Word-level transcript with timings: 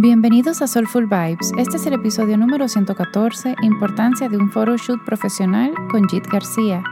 Bienvenidos 0.00 0.62
a 0.62 0.68
Soulful 0.68 1.06
Vibes. 1.06 1.50
Este 1.58 1.76
es 1.76 1.84
el 1.84 1.94
episodio 1.94 2.38
número 2.38 2.68
114, 2.68 3.56
Importancia 3.62 4.28
de 4.28 4.36
un 4.36 4.48
photoshoot 4.48 5.04
profesional 5.04 5.72
con 5.90 6.08
Jit 6.08 6.24
García. 6.28 6.84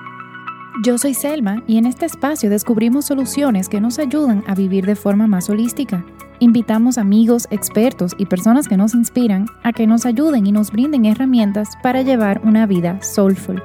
Yo 0.83 0.99
soy 0.99 1.15
Selma 1.15 1.63
y 1.69 1.79
en 1.79 1.87
este 1.87 2.05
espacio 2.05 2.51
descubrimos 2.51 3.05
soluciones 3.05 3.69
que 3.69 3.81
nos 3.81 4.01
ayudan 4.01 4.43
a 4.49 4.57
vivir 4.57 4.87
de 4.87 4.97
forma 4.97 5.29
más 5.29 5.49
holística. 5.49 6.05
Invitamos 6.41 6.99
amigos, 6.99 7.47
expertos 7.53 8.13
y 8.19 8.27
personas 8.27 8.67
que 8.67 8.77
nos 8.77 8.93
inspiran 8.93 9.47
a 9.63 9.73
que 9.73 9.87
nos 9.87 10.05
ayuden 10.05 10.45
y 10.45 10.51
nos 10.51 10.73
brinden 10.73 11.05
herramientas 11.05 11.79
para 11.85 12.03
llevar 12.03 12.41
una 12.43 12.67
vida 12.67 13.01
soulful. 13.03 13.63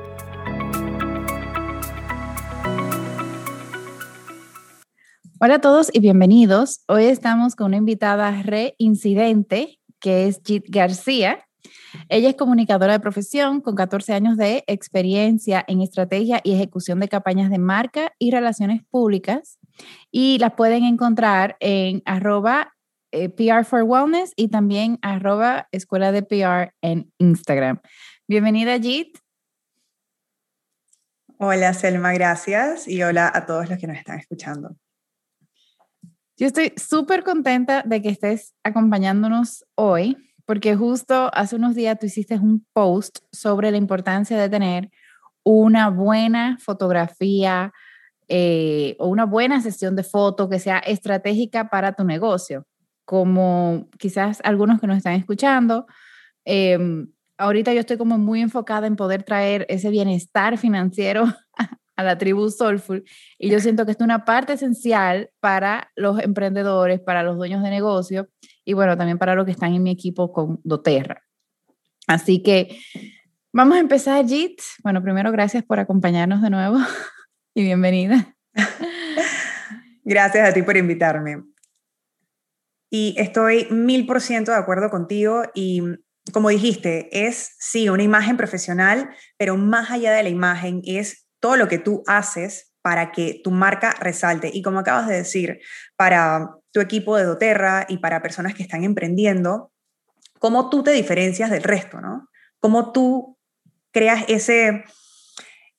Hola 5.43 5.55
a 5.55 5.59
todos 5.59 5.89
y 5.91 6.01
bienvenidos. 6.01 6.83
Hoy 6.87 7.05
estamos 7.05 7.55
con 7.55 7.65
una 7.65 7.77
invitada 7.77 8.43
reincidente 8.43 9.79
que 9.99 10.27
es 10.27 10.39
Jit 10.45 10.65
García. 10.69 11.47
Ella 12.09 12.29
es 12.29 12.35
comunicadora 12.35 12.93
de 12.93 12.99
profesión 12.99 13.59
con 13.59 13.73
14 13.73 14.13
años 14.13 14.37
de 14.37 14.63
experiencia 14.67 15.65
en 15.67 15.81
estrategia 15.81 16.41
y 16.43 16.53
ejecución 16.53 16.99
de 16.99 17.07
campañas 17.07 17.49
de 17.49 17.57
marca 17.57 18.13
y 18.19 18.29
relaciones 18.29 18.83
públicas 18.91 19.57
y 20.11 20.37
las 20.37 20.53
pueden 20.53 20.83
encontrar 20.83 21.57
en 21.59 22.03
arroba 22.05 22.75
eh, 23.11 23.29
PR 23.29 23.65
for 23.65 23.81
Wellness 23.81 24.33
y 24.35 24.49
también 24.49 24.99
arroba 25.01 25.67
Escuela 25.71 26.11
de 26.11 26.21
PR 26.21 26.75
en 26.83 27.11
Instagram. 27.17 27.81
Bienvenida 28.27 28.77
Jit. 28.77 29.17
Hola 31.39 31.73
Selma, 31.73 32.13
gracias 32.13 32.87
y 32.87 33.01
hola 33.01 33.31
a 33.33 33.47
todos 33.47 33.71
los 33.71 33.79
que 33.79 33.87
nos 33.87 33.97
están 33.97 34.19
escuchando. 34.19 34.75
Yo 36.41 36.47
estoy 36.47 36.73
súper 36.75 37.23
contenta 37.23 37.83
de 37.85 38.01
que 38.01 38.09
estés 38.09 38.55
acompañándonos 38.63 39.63
hoy, 39.75 40.17
porque 40.47 40.75
justo 40.75 41.29
hace 41.35 41.55
unos 41.55 41.75
días 41.75 41.99
tú 41.99 42.07
hiciste 42.07 42.33
un 42.33 42.65
post 42.73 43.19
sobre 43.31 43.69
la 43.69 43.77
importancia 43.77 44.35
de 44.39 44.49
tener 44.49 44.89
una 45.43 45.91
buena 45.91 46.57
fotografía 46.59 47.71
eh, 48.27 48.95
o 48.97 49.09
una 49.09 49.27
buena 49.27 49.61
sesión 49.61 49.95
de 49.95 50.01
fotos 50.01 50.49
que 50.49 50.57
sea 50.57 50.79
estratégica 50.79 51.69
para 51.69 51.93
tu 51.93 52.05
negocio. 52.05 52.65
Como 53.05 53.87
quizás 53.99 54.39
algunos 54.43 54.81
que 54.81 54.87
nos 54.87 54.97
están 54.97 55.13
escuchando, 55.13 55.85
em, 56.43 57.07
ahorita 57.37 57.71
yo 57.71 57.81
estoy 57.81 57.97
como 57.97 58.17
muy 58.17 58.41
enfocada 58.41 58.87
en 58.87 58.95
poder 58.95 59.21
traer 59.21 59.67
ese 59.69 59.91
bienestar 59.91 60.57
financiero 60.57 61.25
a 62.01 62.03
la 62.03 62.17
tribu 62.17 62.49
Soulful. 62.49 63.03
Y 63.37 63.49
yo 63.49 63.59
siento 63.59 63.85
que 63.85 63.91
es 63.91 63.99
una 63.99 64.25
parte 64.25 64.53
esencial 64.53 65.29
para 65.39 65.91
los 65.95 66.19
emprendedores, 66.19 66.99
para 66.99 67.23
los 67.23 67.37
dueños 67.37 67.63
de 67.63 67.69
negocio 67.69 68.29
y 68.65 68.73
bueno, 68.73 68.97
también 68.97 69.17
para 69.17 69.35
los 69.35 69.45
que 69.45 69.51
están 69.51 69.73
en 69.73 69.83
mi 69.83 69.91
equipo 69.91 70.31
con 70.31 70.59
doTERRA. 70.63 71.23
Así 72.07 72.43
que 72.43 72.79
vamos 73.53 73.77
a 73.77 73.79
empezar, 73.79 74.25
Jit. 74.25 74.59
Bueno, 74.83 75.01
primero 75.01 75.31
gracias 75.31 75.63
por 75.63 75.79
acompañarnos 75.79 76.41
de 76.41 76.49
nuevo 76.49 76.77
y 77.55 77.63
bienvenida. 77.63 78.35
Gracias 80.03 80.49
a 80.49 80.51
ti 80.51 80.63
por 80.63 80.75
invitarme. 80.75 81.43
Y 82.89 83.13
estoy 83.17 83.67
mil 83.69 84.07
por 84.07 84.19
ciento 84.19 84.51
de 84.51 84.57
acuerdo 84.57 84.89
contigo 84.89 85.43
y 85.53 85.83
como 86.33 86.49
dijiste, 86.49 87.09
es 87.27 87.55
sí 87.59 87.89
una 87.89 88.03
imagen 88.03 88.37
profesional, 88.37 89.09
pero 89.37 89.57
más 89.57 89.91
allá 89.91 90.11
de 90.13 90.23
la 90.23 90.29
imagen 90.29 90.81
es 90.85 91.20
todo 91.41 91.57
lo 91.57 91.67
que 91.67 91.79
tú 91.79 92.03
haces 92.07 92.71
para 92.81 93.11
que 93.11 93.41
tu 93.43 93.51
marca 93.51 93.91
resalte. 93.99 94.49
Y 94.53 94.61
como 94.61 94.79
acabas 94.79 95.07
de 95.07 95.15
decir, 95.15 95.59
para 95.97 96.55
tu 96.71 96.79
equipo 96.79 97.17
de 97.17 97.25
doTERRA 97.25 97.85
y 97.89 97.97
para 97.97 98.21
personas 98.21 98.53
que 98.53 98.63
están 98.63 98.83
emprendiendo, 98.83 99.71
cómo 100.39 100.69
tú 100.69 100.83
te 100.83 100.91
diferencias 100.91 101.51
del 101.51 101.63
resto, 101.63 101.99
¿no? 101.99 102.29
Cómo 102.59 102.91
tú 102.91 103.37
creas 103.91 104.23
ese, 104.27 104.85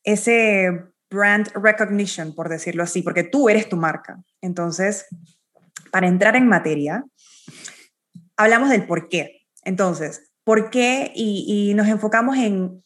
ese 0.04 0.84
brand 1.10 1.48
recognition, 1.54 2.34
por 2.34 2.48
decirlo 2.48 2.82
así, 2.82 3.03
porque 3.03 3.25
tú 3.25 3.48
eres 3.48 3.69
tu 3.69 3.76
marca. 3.76 4.22
Entonces, 4.41 5.06
para 5.91 6.08
entrar 6.08 6.37
en 6.37 6.47
materia, 6.47 7.04
hablamos 8.37 8.70
del 8.70 8.87
por 8.87 9.08
qué. 9.08 9.47
Entonces, 9.64 10.32
¿por 10.44 10.70
qué? 10.70 11.12
Y, 11.14 11.70
y 11.70 11.75
nos 11.75 11.88
enfocamos 11.88 12.37
en 12.37 12.82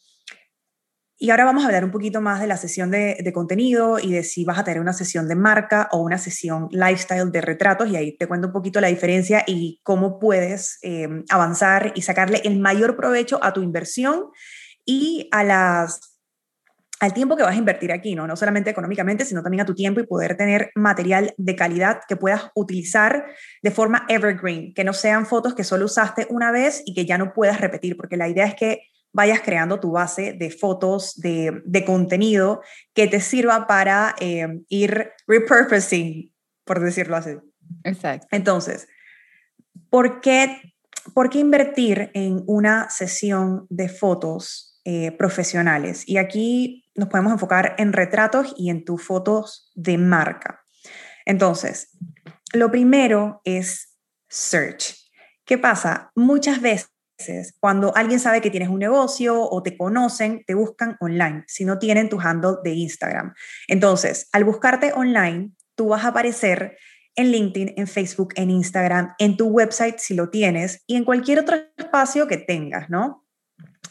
y 1.19 1.31
ahora 1.31 1.45
vamos 1.45 1.63
a 1.63 1.67
hablar 1.67 1.83
un 1.83 1.89
poquito 1.89 2.21
más 2.21 2.39
de 2.39 2.45
la 2.45 2.57
sesión 2.57 2.91
de, 2.91 3.31
contenido 3.33 3.97
y 3.97 4.11
de 4.11 4.23
si 4.23 4.45
vas 4.45 4.59
a 4.59 4.63
tener 4.63 4.79
una 4.79 4.93
sesión 4.93 5.27
de 5.27 5.35
marca 5.35 5.89
o 5.91 5.97
una 5.97 6.19
sesión 6.19 6.67
lifestyle 6.69 7.31
de 7.31 7.41
retratos. 7.41 7.89
Y 7.89 7.95
ahí 7.95 8.15
te 8.15 8.27
cuento 8.27 8.47
un 8.47 8.53
poquito 8.53 8.79
la 8.79 8.89
diferencia 8.89 9.43
y 9.47 9.79
cómo 9.81 10.19
puedes 10.19 10.77
eh, 10.83 11.07
avanzar 11.29 11.91
y 11.95 12.03
sacarle 12.03 12.41
el 12.43 12.59
mayor 12.59 12.95
provecho 12.95 13.39
a 13.43 13.51
tu 13.51 13.63
inversión 13.63 14.25
y 14.85 15.27
a 15.31 15.43
las, 15.43 16.19
al 16.99 17.15
tiempo 17.15 17.35
que 17.35 17.41
vas 17.41 17.55
a 17.55 17.59
invertir 17.59 17.91
aquí, 17.91 18.13
¿no? 18.13 18.27
No 18.27 18.35
solamente 18.35 18.69
económicamente, 18.69 19.25
sino 19.25 19.41
también 19.41 19.61
a 19.61 19.65
tu 19.65 19.73
tiempo 19.73 19.99
y 19.99 20.05
poder 20.05 20.37
tener 20.37 20.69
material 20.75 21.33
de 21.37 21.55
calidad 21.55 22.01
que 22.07 22.15
puedas 22.15 22.51
utilizar 22.53 23.25
de 23.63 23.71
forma 23.71 24.05
evergreen, 24.07 24.71
que 24.75 24.83
no 24.83 24.93
sean 24.93 25.25
fotos 25.25 25.55
que 25.55 25.63
solo 25.63 25.85
usaste 25.85 26.27
una 26.29 26.51
vez 26.51 26.83
y 26.85 26.93
que 26.93 27.07
ya 27.07 27.17
no 27.17 27.33
puedas 27.33 27.59
repetir, 27.59 27.97
porque 27.97 28.17
la 28.17 28.29
idea 28.29 28.45
es 28.45 28.53
que 28.53 28.81
vayas 29.17 29.41
creando 29.41 29.79
tu 29.79 29.93
base 29.93 30.33
de 30.33 30.51
fotos, 30.51 31.19
de, 31.19 31.83
contenido 31.87 32.61
que 32.93 33.07
te 33.07 33.19
sirva 33.19 33.65
para 33.65 34.15
eh, 34.19 34.61
ir 34.69 35.09
repurposing, 35.25 36.31
por 36.63 36.79
decirlo 36.79 37.15
así. 37.15 37.31
Exacto. 37.83 38.27
Entonces, 38.29 38.87
¿por 39.89 40.21
qué, 40.21 40.75
¿por 41.15 41.31
qué 41.31 41.39
invertir 41.39 42.11
en 42.13 42.43
una 42.45 42.91
sesión 42.91 43.65
de 43.71 43.89
fotos 43.89 44.79
eh, 44.85 45.11
profesionales? 45.13 46.07
Y 46.07 46.17
aquí 46.17 46.85
nos 46.93 47.09
podemos 47.09 47.33
enfocar 47.33 47.73
en 47.79 47.93
retratos 47.93 48.53
y 48.55 48.69
en 48.69 48.85
tus 48.85 49.03
fotos 49.03 49.71
de 49.73 49.97
marca. 49.97 50.63
Entonces, 51.25 51.89
lo 52.53 52.69
primero 52.69 53.41
es 53.45 53.97
search. 54.29 54.95
¿Qué 55.43 55.57
pasa? 55.57 56.11
Muchas 56.13 56.61
veces 56.61 56.91
cuando 57.59 57.95
alguien 57.95 58.19
sabe 58.19 58.41
que 58.41 58.49
tienes 58.49 58.69
un 58.69 58.79
negocio 58.79 59.41
o 59.41 59.63
te 59.63 59.77
conocen, 59.77 60.43
te 60.45 60.53
buscan 60.53 60.97
online, 60.99 61.43
si 61.47 61.65
no 61.65 61.79
tienen 61.79 62.09
tu 62.09 62.19
handle 62.19 62.57
de 62.63 62.71
Instagram. 62.71 63.33
Entonces, 63.67 64.29
al 64.31 64.43
buscarte 64.43 64.93
online, 64.93 65.51
tú 65.75 65.89
vas 65.89 66.05
a 66.05 66.09
aparecer 66.09 66.77
en 67.15 67.31
LinkedIn, 67.31 67.73
en 67.77 67.87
Facebook, 67.87 68.33
en 68.35 68.51
Instagram, 68.51 69.15
en 69.17 69.37
tu 69.37 69.47
website 69.47 69.97
si 69.97 70.13
lo 70.13 70.29
tienes 70.29 70.83
y 70.85 70.95
en 70.95 71.03
cualquier 71.03 71.39
otro 71.39 71.57
espacio 71.75 72.27
que 72.27 72.37
tengas, 72.37 72.89
¿no? 72.89 73.25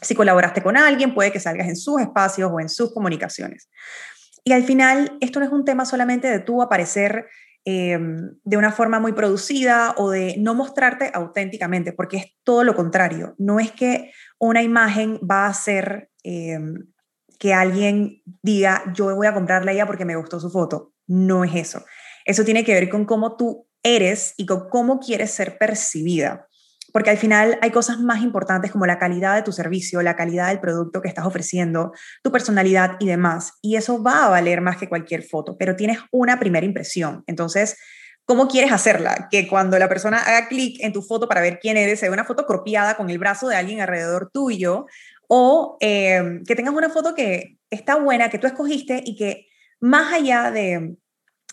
Si 0.01 0.15
colaboraste 0.15 0.63
con 0.63 0.77
alguien, 0.77 1.15
puede 1.15 1.33
que 1.33 1.41
salgas 1.41 1.69
en 1.69 1.77
sus 1.77 2.01
espacios 2.01 2.51
o 2.53 2.61
en 2.61 2.69
sus 2.69 2.93
comunicaciones. 2.95 3.69
Y 4.45 4.53
al 4.53 4.63
final, 4.63 5.17
esto 5.21 5.41
no 5.41 5.47
es 5.47 5.53
un 5.53 5.65
tema 5.65 5.85
solamente 5.85 6.31
de 6.31 6.39
tú 6.39 6.63
aparecer 6.63 7.27
Em, 7.69 8.31
de 8.45 8.57
una 8.57 8.71
forma 8.71 9.01
muy 9.01 9.13
producida 9.13 9.93
o 9.97 10.11
de 10.11 10.37
no 10.39 10.55
mostrarte 10.55 11.11
auténticamente, 11.13 11.93
porque 11.93 12.17
es 12.17 12.27
todo 12.45 12.63
lo 12.63 12.77
contrario. 12.77 13.35
No 13.39 13.59
es 13.59 13.73
que 13.73 14.13
una 14.39 14.63
imagen 14.63 15.19
va 15.29 15.47
a 15.47 15.49
hacer 15.49 16.09
em, 16.23 16.87
que 17.41 17.53
alguien 17.55 18.23
diga, 18.41 18.85
yo 18.95 19.17
voy 19.17 19.27
a 19.27 19.35
comprarle 19.35 19.73
a 19.73 19.75
ella 19.75 19.87
porque 19.87 20.05
me 20.05 20.15
gustó 20.15 20.39
su 20.39 20.49
foto. 20.49 20.93
No 21.09 21.43
es 21.43 21.57
eso. 21.57 21.85
Eso 22.25 22.45
tiene 22.45 22.65
que 22.65 22.73
ver 22.73 22.89
con 22.89 23.05
cómo 23.05 23.37
tú 23.37 23.67
eres 23.83 24.35
y 24.37 24.47
con 24.47 24.69
cómo 24.69 25.01
quieres 25.01 25.33
ser 25.33 25.59
percibida 25.59 26.46
porque 26.97 27.11
al 27.11 27.19
final 27.19 27.59
hay 27.61 27.73
cosas 27.73 28.01
más 28.01 28.23
importantes 28.23 28.73
como 28.73 28.87
la 28.87 28.99
calidad 28.99 29.35
de 29.35 29.43
tu 29.43 29.53
servicio, 29.53 30.01
la 30.01 30.17
calidad 30.17 30.49
del 30.49 30.61
producto 30.61 31.03
que 31.03 31.09
estás 31.09 31.27
ofreciendo, 31.27 31.93
tu 32.23 32.33
personalidad 32.33 32.97
y 33.01 33.07
demás. 33.07 33.53
Y 33.61 33.77
eso 33.77 34.03
va 34.03 34.25
a 34.25 34.31
valer 34.31 34.63
más 34.63 34.79
que 34.79 34.89
cualquier 34.89 35.23
foto, 35.23 35.59
pero 35.59 35.77
tienes 35.77 35.99
una 36.11 36.39
primera 36.39 36.65
impresión. 36.65 37.23
Entonces, 37.27 37.77
¿cómo 38.25 38.49
quieres 38.49 38.73
hacerla? 38.73 39.29
Que 39.31 39.47
cuando 39.47 39.79
la 39.79 39.91
persona 39.91 40.21
haga 40.21 40.49
clic 40.49 40.79
en 40.83 40.95
tu 40.95 41.03
foto 41.03 41.29
para 41.29 41.43
ver 41.43 41.59
quién 41.61 41.77
eres, 41.77 42.01
sea 42.01 42.11
una 42.11 42.25
foto 42.25 42.47
cropiada 42.47 42.97
con 42.97 43.11
el 43.11 43.19
brazo 43.19 43.49
de 43.49 43.57
alguien 43.57 43.83
alrededor 43.83 44.31
tuyo, 44.33 44.87
o 45.29 45.77
eh, 45.83 46.41
que 46.47 46.57
tengas 46.57 46.73
una 46.73 46.89
foto 46.89 47.15
que 47.15 47.59
está 47.69 47.97
buena, 47.97 48.31
que 48.31 48.39
tú 48.39 48.47
escogiste 48.47 49.03
y 49.05 49.17
que 49.17 49.49
más 49.81 50.15
allá 50.15 50.51
de, 50.51 50.97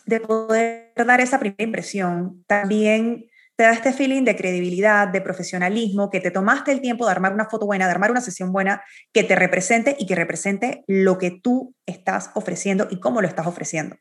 de 0.06 0.20
poder 0.22 0.94
dar 0.96 1.20
esa 1.20 1.38
primera 1.38 1.66
impresión, 1.66 2.46
también 2.48 3.26
te 3.56 3.64
da 3.64 3.72
este 3.72 3.94
feeling 3.94 4.24
de 4.24 4.36
credibilidad, 4.36 5.08
de 5.08 5.22
profesionalismo, 5.22 6.10
que 6.10 6.20
te 6.20 6.32
tomaste 6.32 6.72
el 6.72 6.82
tiempo 6.82 7.06
de 7.06 7.12
armar 7.12 7.34
una 7.34 7.46
foto 7.46 7.66
buena, 7.66 7.86
de 7.86 7.92
armar 7.92 8.12
una 8.12 8.22
sesión 8.22 8.52
buena, 8.52 8.82
que 9.12 9.24
te 9.24 9.36
represente 9.36 9.96
y 10.00 10.08
que 10.08 10.16
represente 10.16 10.84
lo 10.88 11.18
que 11.18 11.32
tú 11.32 11.76
estás 11.86 12.32
ofreciendo 12.34 12.88
y 12.90 13.00
cómo 13.00 13.22
lo 13.22 13.28
estás 13.28 13.46
ofreciendo. 13.46 13.96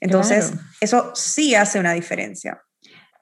Entonces, 0.00 0.52
eso 0.80 1.10
sí 1.14 1.54
hace 1.54 1.80
una 1.80 1.92
diferencia. 1.92 2.62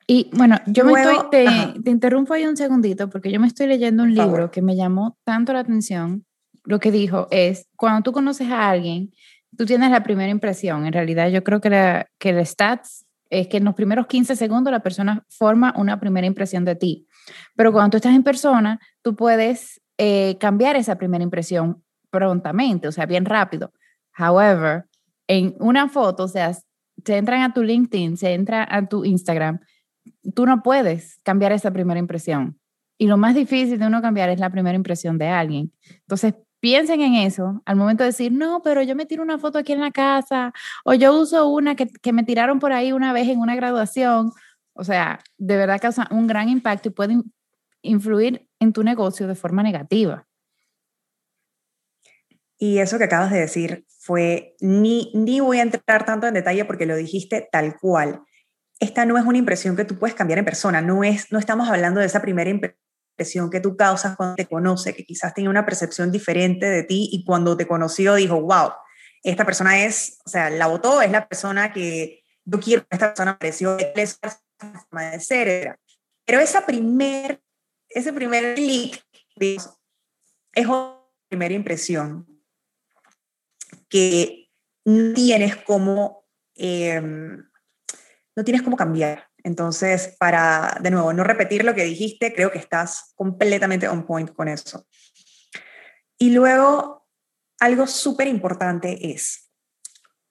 Y 0.06 0.29
bueno, 0.35 0.56
yo 0.67 0.85
me 0.85 0.93
estoy, 0.93 1.17
te, 1.31 1.47
te, 1.82 1.91
interrumpo 1.91 2.35
ahí 2.35 2.44
un 2.44 2.56
segundito 2.56 3.09
porque 3.09 3.31
yo 3.31 3.38
me 3.38 3.47
estoy 3.47 3.69
leyendo 3.69 4.03
un 4.03 4.12
libro 4.12 4.50
que 4.50 4.61
me 4.61 4.77
llamó 4.77 5.17
tanto 5.25 5.53
la 5.53 5.61
atención. 5.61 6.27
Lo 6.65 6.81
que 6.81 6.91
dijo 6.91 7.29
es, 7.31 7.69
cuando 7.77 8.03
tú 8.03 8.12
conoces 8.12 8.50
a 8.50 8.69
alguien, 8.69 9.12
tú 9.56 9.67
tienes 9.67 9.91
la 9.91 10.03
primera 10.03 10.29
impresión. 10.29 10.85
En 10.85 10.93
realidad, 10.93 11.29
yo 11.29 11.44
creo 11.44 11.61
que, 11.61 11.71
la, 11.71 12.06
que 12.19 12.31
el 12.31 12.44
stats 12.44 13.06
es 13.31 13.47
que 13.47 13.59
en 13.59 13.65
los 13.65 13.75
primeros 13.75 14.06
15 14.06 14.37
segundos 14.37 14.73
la 14.73 14.81
persona 14.81 15.25
forma 15.29 15.73
una 15.77 15.99
primera 16.00 16.27
impresión 16.27 16.65
de 16.65 16.75
ti. 16.75 17.06
Pero 17.56 17.73
cuando 17.73 17.93
tú 17.93 17.97
estás 17.97 18.15
en 18.15 18.25
persona, 18.25 18.81
tú 19.03 19.17
puedes 19.17 19.81
eh, 19.99 20.37
cambiar 20.38 20.77
esa 20.77 20.97
primera 20.97 21.23
impresión 21.23 21.82
prontamente, 22.11 22.88
o 22.88 22.93
sea, 22.93 23.06
bien 23.06 23.25
rápido. 23.25 23.73
However, 24.19 24.85
en 25.29 25.55
una 25.61 25.88
foto, 25.88 26.25
o 26.25 26.29
sea, 26.29 26.53
se 26.53 27.17
entran 27.17 27.43
a 27.43 27.55
tu 27.55 27.62
LinkedIn, 27.62 28.17
se 28.17 28.35
entra 28.35 28.67
a 28.69 28.87
tu 28.87 29.05
Instagram, 29.05 29.61
tú 30.35 30.44
no 30.44 30.62
puedes 30.62 31.21
cambiar 31.23 31.53
esa 31.53 31.71
primera 31.71 32.00
impresión. 32.00 32.59
Y 32.99 33.06
lo 33.06 33.17
más 33.17 33.35
difícil 33.35 33.79
de 33.79 33.87
uno 33.87 34.03
cambiar 34.03 34.29
es 34.29 34.41
la 34.41 34.50
primera 34.50 34.77
impresión 34.77 35.17
de 35.17 35.29
alguien. 35.29 35.73
Entonces, 36.00 36.35
piensen 36.61 37.01
en 37.01 37.15
eso 37.15 37.62
al 37.65 37.77
momento 37.77 38.05
de 38.05 38.11
decir, 38.11 38.33
no, 38.33 38.62
pero 38.62 38.83
yo 38.83 38.95
me 38.95 39.07
tiro 39.07 39.23
una 39.23 39.39
foto 39.39 39.59
aquí 39.59 39.73
en 39.73 39.81
la 39.81 39.91
casa, 39.91 40.53
o 40.85 40.95
yo 40.95 41.19
uso 41.19 41.49
una 41.49 41.75
que, 41.75 41.89
que 41.89 42.12
me 42.12 42.23
tiraron 42.23 42.59
por 42.61 42.73
ahí 42.73 42.93
una 42.93 43.12
vez 43.12 43.29
en 43.29 43.41
una 43.41 43.57
graduación. 43.57 44.33
O 44.75 44.85
sea, 44.85 45.21
de 45.39 45.57
verdad 45.57 45.81
causa 45.81 46.07
un 46.11 46.27
gran 46.27 46.49
impacto 46.49 46.89
y 46.89 46.93
puede 46.93 47.17
influir 47.83 48.49
en 48.61 48.73
tu 48.73 48.85
negocio 48.85 49.27
de 49.27 49.35
forma 49.35 49.62
negativa. 49.62 50.27
Y 52.59 52.79
eso 52.79 52.99
que 52.99 53.05
acabas 53.05 53.31
de 53.31 53.41
decir 53.41 53.87
fue, 53.89 54.55
ni, 54.61 55.11
ni 55.15 55.41
voy 55.41 55.59
a 55.59 55.63
entrar 55.63 56.05
tanto 56.05 56.27
en 56.27 56.35
detalle 56.35 56.67
porque 56.67 56.87
lo 56.87 56.95
dijiste 56.95 57.49
tal 57.51 57.79
cual. 57.79 58.23
Esta 58.79 59.06
no 59.06 59.19
es 59.19 59.25
una 59.25 59.39
impresión 59.39 59.77
que 59.77 59.85
tú 59.85 59.99
puedes 59.99 60.15
cambiar 60.15 60.39
en 60.39 60.45
persona, 60.45 60.81
no, 60.81 61.05
es, 61.05 61.33
no 61.33 61.39
estamos 61.39 61.69
hablando 61.69 62.01
de 62.01 62.06
esa 62.06 62.23
primera 62.23 62.51
impresión 62.51 62.90
que 63.50 63.61
tú 63.61 63.76
causas 63.76 64.17
cuando 64.17 64.37
te 64.37 64.46
conoce, 64.46 64.94
que 64.94 65.05
quizás 65.05 65.34
tenía 65.34 65.50
una 65.50 65.67
percepción 65.67 66.11
diferente 66.11 66.67
de 66.67 66.82
ti 66.84 67.08
y 67.12 67.25
cuando 67.25 67.56
te 67.56 67.67
conoció 67.67 68.14
dijo, 68.14 68.40
wow, 68.40 68.70
esta 69.22 69.44
persona 69.44 69.84
es, 69.84 70.19
o 70.25 70.28
sea, 70.28 70.50
la 70.50 70.67
votó, 70.67 71.02
es 71.02 71.11
la 71.11 71.28
persona 71.28 71.72
que 71.72 72.25
yo 72.44 72.58
quiero, 72.61 72.84
esta 72.90 73.08
persona 73.08 73.38
pareció, 73.38 73.76
es 73.78 74.19
forma 74.58 75.11
de 75.11 75.20
ser, 75.20 75.78
Pero 76.25 76.40
esa 76.40 76.64
primer, 76.67 77.43
ese 77.88 78.12
primer 78.12 78.55
clic 78.55 79.02
es 79.37 80.67
una 80.67 81.00
primera 81.28 81.55
impresión 81.55 82.26
que 83.88 84.50
no 84.84 85.14
tienes 85.14 85.56
cómo, 85.56 86.25
em, 86.55 87.44
no 88.37 88.44
tienes 88.44 88.62
cómo 88.62 88.76
cambiar. 88.76 89.30
Entonces, 89.45 90.17
para, 90.19 90.79
de 90.81 90.91
nuevo, 90.91 91.13
no 91.13 91.25
repetir 91.25 91.65
lo 91.65 91.75
que 91.75 91.85
dijiste, 91.85 92.35
creo 92.35 92.51
que 92.51 92.59
estás 92.59 93.13
completamente 93.15 93.89
on 93.89 94.07
point 94.07 94.33
con 94.33 94.49
eso. 94.49 94.87
Y 96.19 96.31
luego, 96.31 97.07
algo 97.59 97.87
súper 97.87 98.27
importante 98.27 99.13
es, 99.13 99.51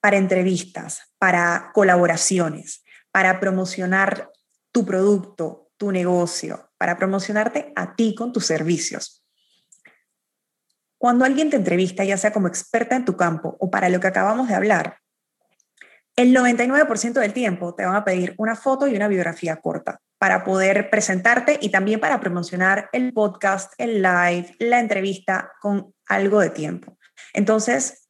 para 0.00 0.16
entrevistas, 0.16 1.12
para 1.18 1.70
colaboraciones, 1.74 2.82
para 3.10 3.40
promocionar 3.40 4.30
tu 4.72 4.86
producto, 4.86 5.70
tu 5.76 5.92
negocio, 5.92 6.70
para 6.78 6.96
promocionarte 6.96 7.72
a 7.76 7.96
ti 7.96 8.14
con 8.14 8.32
tus 8.32 8.46
servicios. 8.46 9.24
Cuando 10.98 11.24
alguien 11.24 11.50
te 11.50 11.56
entrevista, 11.56 12.04
ya 12.04 12.16
sea 12.18 12.32
como 12.32 12.46
experta 12.46 12.94
en 12.94 13.04
tu 13.04 13.16
campo 13.16 13.56
o 13.58 13.70
para 13.70 13.88
lo 13.88 14.00
que 14.00 14.06
acabamos 14.06 14.48
de 14.48 14.54
hablar, 14.54 14.98
el 16.16 16.34
99% 16.34 17.12
del 17.12 17.32
tiempo 17.32 17.74
te 17.74 17.84
van 17.84 17.96
a 17.96 18.04
pedir 18.04 18.34
una 18.36 18.56
foto 18.56 18.86
y 18.86 18.94
una 18.94 19.08
biografía 19.08 19.56
corta 19.56 20.00
para 20.18 20.44
poder 20.44 20.90
presentarte 20.90 21.58
y 21.62 21.70
también 21.70 21.98
para 21.98 22.20
promocionar 22.20 22.90
el 22.92 23.12
podcast, 23.12 23.72
el 23.78 24.02
live, 24.02 24.54
la 24.58 24.78
entrevista 24.78 25.52
con 25.62 25.94
algo 26.06 26.40
de 26.40 26.50
tiempo. 26.50 26.98
Entonces, 27.32 28.08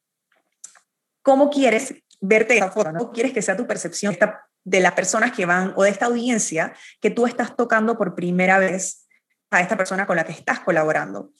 ¿cómo 1.22 1.50
quieres 1.50 1.94
verte 2.20 2.56
esa 2.56 2.70
foto? 2.70 2.90
¿no? 2.90 3.12
¿Quieres 3.12 3.32
que 3.32 3.42
sea 3.42 3.56
tu 3.56 3.66
percepción 3.66 4.16
de 4.64 4.80
las 4.80 4.92
personas 4.92 5.32
que 5.32 5.46
van 5.46 5.72
o 5.76 5.84
de 5.84 5.90
esta 5.90 6.06
audiencia 6.06 6.74
que 7.00 7.10
tú 7.10 7.26
estás 7.26 7.54
tocando 7.54 7.96
por 7.96 8.16
primera 8.16 8.58
vez 8.58 9.06
a 9.50 9.60
esta 9.60 9.76
persona 9.76 10.06
con 10.06 10.16
la 10.16 10.24
que 10.24 10.32
estás 10.32 10.58
colaborando? 10.60 11.30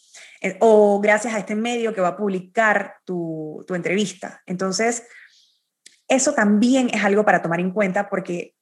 Eh, 0.41 0.57
o 0.61 1.01
gracias 1.01 1.35
a 1.35 1.39
este 1.39 1.57
medio 1.57 1.93
que 1.93 2.01
va 2.01 2.09
a 2.09 2.17
publicar 2.17 2.97
tu, 3.05 3.65
tu 3.67 3.75
entrevista. 3.75 4.41
Entonces, 4.47 5.03
eso 6.11 6.35
también 6.35 6.91
es 6.93 7.03
algo 7.03 7.25
para 7.25 7.41
tomar 7.41 7.61
en 7.61 7.71
cuenta 7.71 8.11
porque 8.11 8.55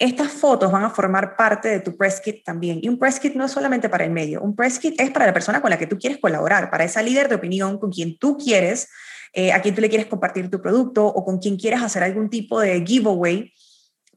estas 0.00 0.32
fotos 0.32 0.72
van 0.72 0.82
a 0.82 0.90
formar 0.90 1.36
parte 1.36 1.68
de 1.68 1.80
tu 1.80 1.94
press 1.96 2.20
kit 2.20 2.42
también. 2.42 2.80
Y 2.82 2.88
un 2.88 2.98
press 2.98 3.20
kit 3.20 3.34
no 3.34 3.44
es 3.44 3.52
solamente 3.52 3.90
para 3.90 4.04
el 4.04 4.10
medio, 4.10 4.40
un 4.40 4.56
press 4.56 4.78
kit 4.78 4.98
es 4.98 5.10
para 5.10 5.26
la 5.26 5.34
persona 5.34 5.60
con 5.60 5.68
la 5.68 5.78
que 5.78 5.86
tú 5.86 5.98
quieres 5.98 6.18
colaborar, 6.18 6.70
para 6.70 6.84
esa 6.84 7.02
líder 7.02 7.28
de 7.28 7.34
opinión 7.34 7.78
con 7.78 7.92
quien 7.92 8.16
tú 8.18 8.38
quieres, 8.38 8.88
eh, 9.34 9.52
a 9.52 9.60
quien 9.60 9.74
tú 9.74 9.82
le 9.82 9.90
quieres 9.90 10.06
compartir 10.06 10.50
tu 10.50 10.60
producto 10.62 11.06
o 11.06 11.24
con 11.24 11.38
quien 11.38 11.58
quieres 11.58 11.82
hacer 11.82 12.02
algún 12.02 12.30
tipo 12.30 12.58
de 12.58 12.82
giveaway. 12.84 13.52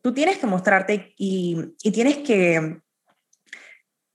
Tú 0.01 0.13
tienes 0.13 0.37
que 0.37 0.47
mostrarte 0.47 1.13
y, 1.17 1.57
y 1.83 1.91
tienes 1.91 2.19
que 2.19 2.79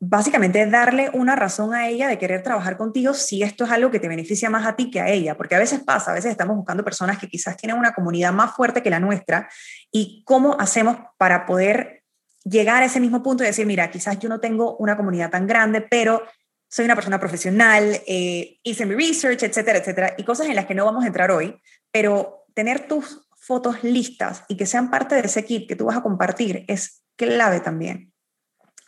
básicamente 0.00 0.64
darle 0.66 1.10
una 1.12 1.34
razón 1.34 1.74
a 1.74 1.88
ella 1.88 2.08
de 2.08 2.18
querer 2.18 2.42
trabajar 2.42 2.76
contigo 2.76 3.14
si 3.14 3.42
esto 3.42 3.64
es 3.64 3.70
algo 3.70 3.90
que 3.90 3.98
te 3.98 4.08
beneficia 4.08 4.48
más 4.48 4.66
a 4.66 4.76
ti 4.76 4.90
que 4.90 5.00
a 5.00 5.08
ella, 5.08 5.36
porque 5.36 5.56
a 5.56 5.58
veces 5.58 5.80
pasa, 5.80 6.12
a 6.12 6.14
veces 6.14 6.30
estamos 6.30 6.56
buscando 6.56 6.84
personas 6.84 7.18
que 7.18 7.28
quizás 7.28 7.56
tienen 7.56 7.76
una 7.76 7.92
comunidad 7.92 8.32
más 8.32 8.54
fuerte 8.54 8.82
que 8.82 8.90
la 8.90 9.00
nuestra 9.00 9.48
y 9.90 10.22
cómo 10.24 10.56
hacemos 10.60 10.98
para 11.16 11.46
poder 11.46 12.04
llegar 12.44 12.82
a 12.82 12.86
ese 12.86 13.00
mismo 13.00 13.22
punto 13.22 13.42
y 13.42 13.46
decir, 13.46 13.66
mira, 13.66 13.90
quizás 13.90 14.18
yo 14.20 14.28
no 14.28 14.38
tengo 14.38 14.76
una 14.76 14.96
comunidad 14.96 15.30
tan 15.30 15.46
grande, 15.46 15.80
pero 15.80 16.22
soy 16.70 16.84
una 16.84 16.94
persona 16.94 17.18
profesional, 17.18 18.00
eh, 18.06 18.58
hice 18.62 18.86
mi 18.86 18.94
research, 18.94 19.42
etcétera, 19.42 19.78
etcétera, 19.78 20.14
y 20.16 20.24
cosas 20.24 20.46
en 20.46 20.54
las 20.54 20.66
que 20.66 20.74
no 20.74 20.84
vamos 20.84 21.02
a 21.02 21.08
entrar 21.08 21.30
hoy, 21.30 21.60
pero 21.90 22.44
tener 22.54 22.86
tus 22.86 23.26
fotos 23.36 23.82
listas 23.82 24.44
y 24.48 24.56
que 24.56 24.66
sean 24.66 24.90
parte 24.90 25.16
de 25.16 25.22
ese 25.22 25.44
kit 25.44 25.68
que 25.68 25.74
tú 25.74 25.86
vas 25.86 25.96
a 25.96 26.02
compartir 26.02 26.64
es 26.68 27.02
clave 27.16 27.60
también 27.60 28.12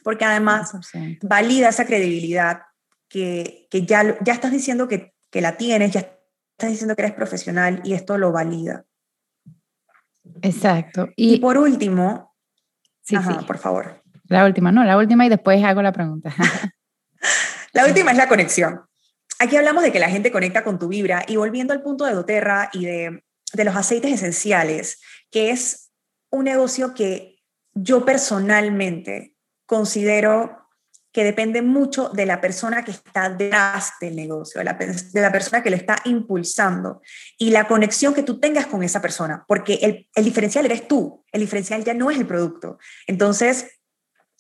porque 0.02 0.25
además 0.25 0.73
valida 1.23 1.69
esa 1.69 1.87
credibilidad 1.87 2.62
que, 3.08 3.67
que 3.70 3.85
ya, 3.85 4.19
ya 4.23 4.32
estás 4.32 4.52
diciendo 4.52 4.88
que, 4.88 5.14
que, 5.31 5.41
la 5.41 5.56
tienes, 5.56 5.93
ya 5.93 6.00
estás 6.00 6.70
diciendo 6.70 6.94
que 6.94 7.02
eres 7.02 7.14
profesional 7.14 7.81
y 7.85 7.94
esto 7.94 8.17
lo 8.19 8.32
valida. 8.32 8.85
Exacto. 10.43 11.08
Y, 11.17 11.41
por 11.41 11.58
último, 11.58 12.35
sí, 13.02 13.17
sí. 13.17 13.44
por 13.47 13.58
favor. 13.58 14.02
La 14.25 14.44
última, 14.44 14.70
no, 14.70 14.85
la 14.85 14.97
última 14.97 15.26
y 15.26 15.29
después 15.29 15.62
hago 15.64 15.82
la 15.82 15.93
pregunta. 15.93 16.32
la 17.73 17.87
última 17.87 18.12
es 18.12 18.17
la 18.17 18.29
conexión. 18.29 18.82
Aquí 19.41 19.56
hablamos 19.56 19.82
de 19.82 19.91
que 19.91 19.99
la 19.99 20.08
gente 20.08 20.31
conecta 20.31 20.62
con 20.62 20.79
tu 20.79 20.88
vibra 20.88 21.25
y 21.26 21.37
volviendo 21.37 21.73
al 21.73 21.82
punto 21.82 22.05
de 22.05 22.12
doTERRA 22.12 22.70
y 22.73 22.85
de, 22.85 23.25
de 23.52 23.64
los 23.64 23.75
aceites 23.75 24.12
esenciales, 24.12 25.00
que 25.31 25.50
es 25.50 25.91
un 26.31 26.44
negocio 26.44 26.94
que 26.94 27.41
yo 27.75 28.05
personalmente 28.05 29.30
considero 29.71 30.67
que 31.13 31.23
depende 31.23 31.63
mucho 31.63 32.09
de 32.09 32.27
la 32.27 32.41
persona 32.41 32.85
que 32.85 32.91
está 32.91 33.29
detrás 33.29 33.93
del 34.00 34.17
negocio, 34.17 34.59
de 34.59 34.65
la, 34.65 34.73
de 34.75 35.21
la, 35.21 35.31
persona 35.31 35.62
que 35.62 35.71
lo 35.71 35.77
está 35.77 35.99
impulsando 36.07 37.00
y 37.39 37.50
la 37.50 37.69
conexión 37.69 38.12
que 38.12 38.25
tú 38.25 38.41
tengas 38.41 38.67
con 38.67 38.83
esa 38.83 39.00
persona, 39.00 39.45
porque 39.47 39.75
el, 39.75 40.09
el 40.17 40.25
diferencial 40.25 40.65
eres 40.65 40.89
tú, 40.89 41.25
el 41.31 41.43
diferencial 41.43 41.85
ya 41.85 41.95
no 41.95 42.11
es 42.11 42.19
el 42.19 42.27
producto. 42.27 42.79
Entonces, 43.07 43.81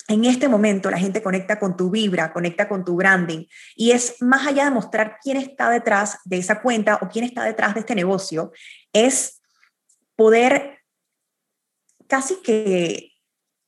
en 0.08 0.24
este 0.24 0.48
momento 0.48 0.90
la 0.90 0.98
gente 0.98 1.22
conecta 1.22 1.60
con 1.60 1.76
tu 1.76 1.90
vibra, 1.90 2.32
conecta 2.32 2.68
con 2.68 2.84
tu 2.84 2.96
branding 2.96 3.46
y 3.76 3.92
es 3.92 4.16
más 4.20 4.48
allá 4.48 4.64
de 4.64 4.72
mostrar 4.72 5.18
quién 5.22 5.36
está 5.36 5.70
detrás 5.70 6.18
de 6.24 6.38
esa 6.38 6.60
cuenta 6.60 6.98
o 7.02 7.08
quién 7.08 7.24
está 7.24 7.44
detrás 7.44 7.74
de 7.74 7.80
este 7.80 7.94
negocio, 7.94 8.50
es 8.92 9.40
poder 10.16 10.80
casi 12.08 12.42
que 12.42 13.09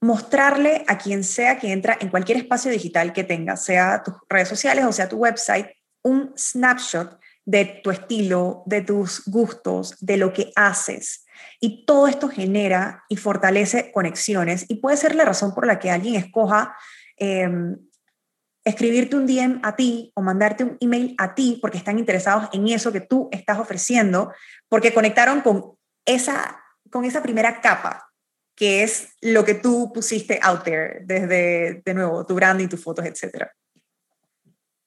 mostrarle 0.02 0.85
a 0.88 0.99
quien 0.99 1.23
sea 1.23 1.59
que 1.59 1.73
entra 1.73 1.97
en 2.00 2.09
cualquier 2.09 2.37
espacio 2.37 2.73
digital 2.73 3.12
que 3.12 3.23
tengas, 3.23 3.64
sea 3.64 4.02
tus 4.04 4.14
redes 4.28 4.49
sociales 4.49 4.85
o 4.85 4.92
sea 4.92 5.09
tu 5.09 5.16
website, 5.16 5.68
un 6.02 6.35
snapshot 6.37 7.21
de 7.44 7.80
tu 7.82 7.90
estilo, 7.92 8.64
de 8.66 8.82
tus 8.82 9.23
gustos, 9.26 9.97
de 10.00 10.16
lo 10.16 10.32
que 10.32 10.52
haces. 10.56 11.25
Y 11.61 11.87
todo 11.87 12.09
esto 12.09 12.28
genera 12.28 13.04
y 13.09 13.16
fortalece 13.16 13.92
conexiones 13.92 14.66
y 14.68 14.76
puede 14.76 14.97
ser 14.97 15.14
la 15.14 15.25
razón 15.25 15.54
por 15.54 15.66
la 15.66 15.78
que 15.78 15.92
alguien 15.92 16.16
escoja 16.16 16.76
em, 17.16 17.76
escribirte 18.64 19.14
un 19.14 19.26
DM 19.26 19.61
a 19.62 19.76
ti 19.76 20.11
o 20.16 20.23
mandarte 20.23 20.64
un 20.64 20.76
email 20.80 21.14
a 21.18 21.37
ti 21.37 21.61
porque 21.62 21.78
están 21.78 22.00
interesados 22.00 22.49
en 22.52 22.66
eso 22.68 22.90
que 22.90 23.00
tú 23.00 23.28
estás 23.30 23.61
ofreciendo, 23.61 24.32
porque 24.68 24.92
conectaron 24.92 25.42
con 25.42 25.76
esa, 26.04 26.61
con 26.90 27.04
esa 27.04 27.23
primera 27.23 27.61
capa 27.61 28.12
que 28.54 28.82
es 28.82 29.14
lo 29.21 29.44
que 29.44 29.54
tú 29.54 29.92
pusiste 29.92 30.38
out 30.42 30.62
there, 30.64 31.00
desde, 31.04 31.82
de 31.85 31.94
nuevo, 31.94 32.25
tu 32.26 32.35
branding, 32.35 32.68
tus 32.68 32.82
fotos, 32.82 33.04
etc. 33.04 33.47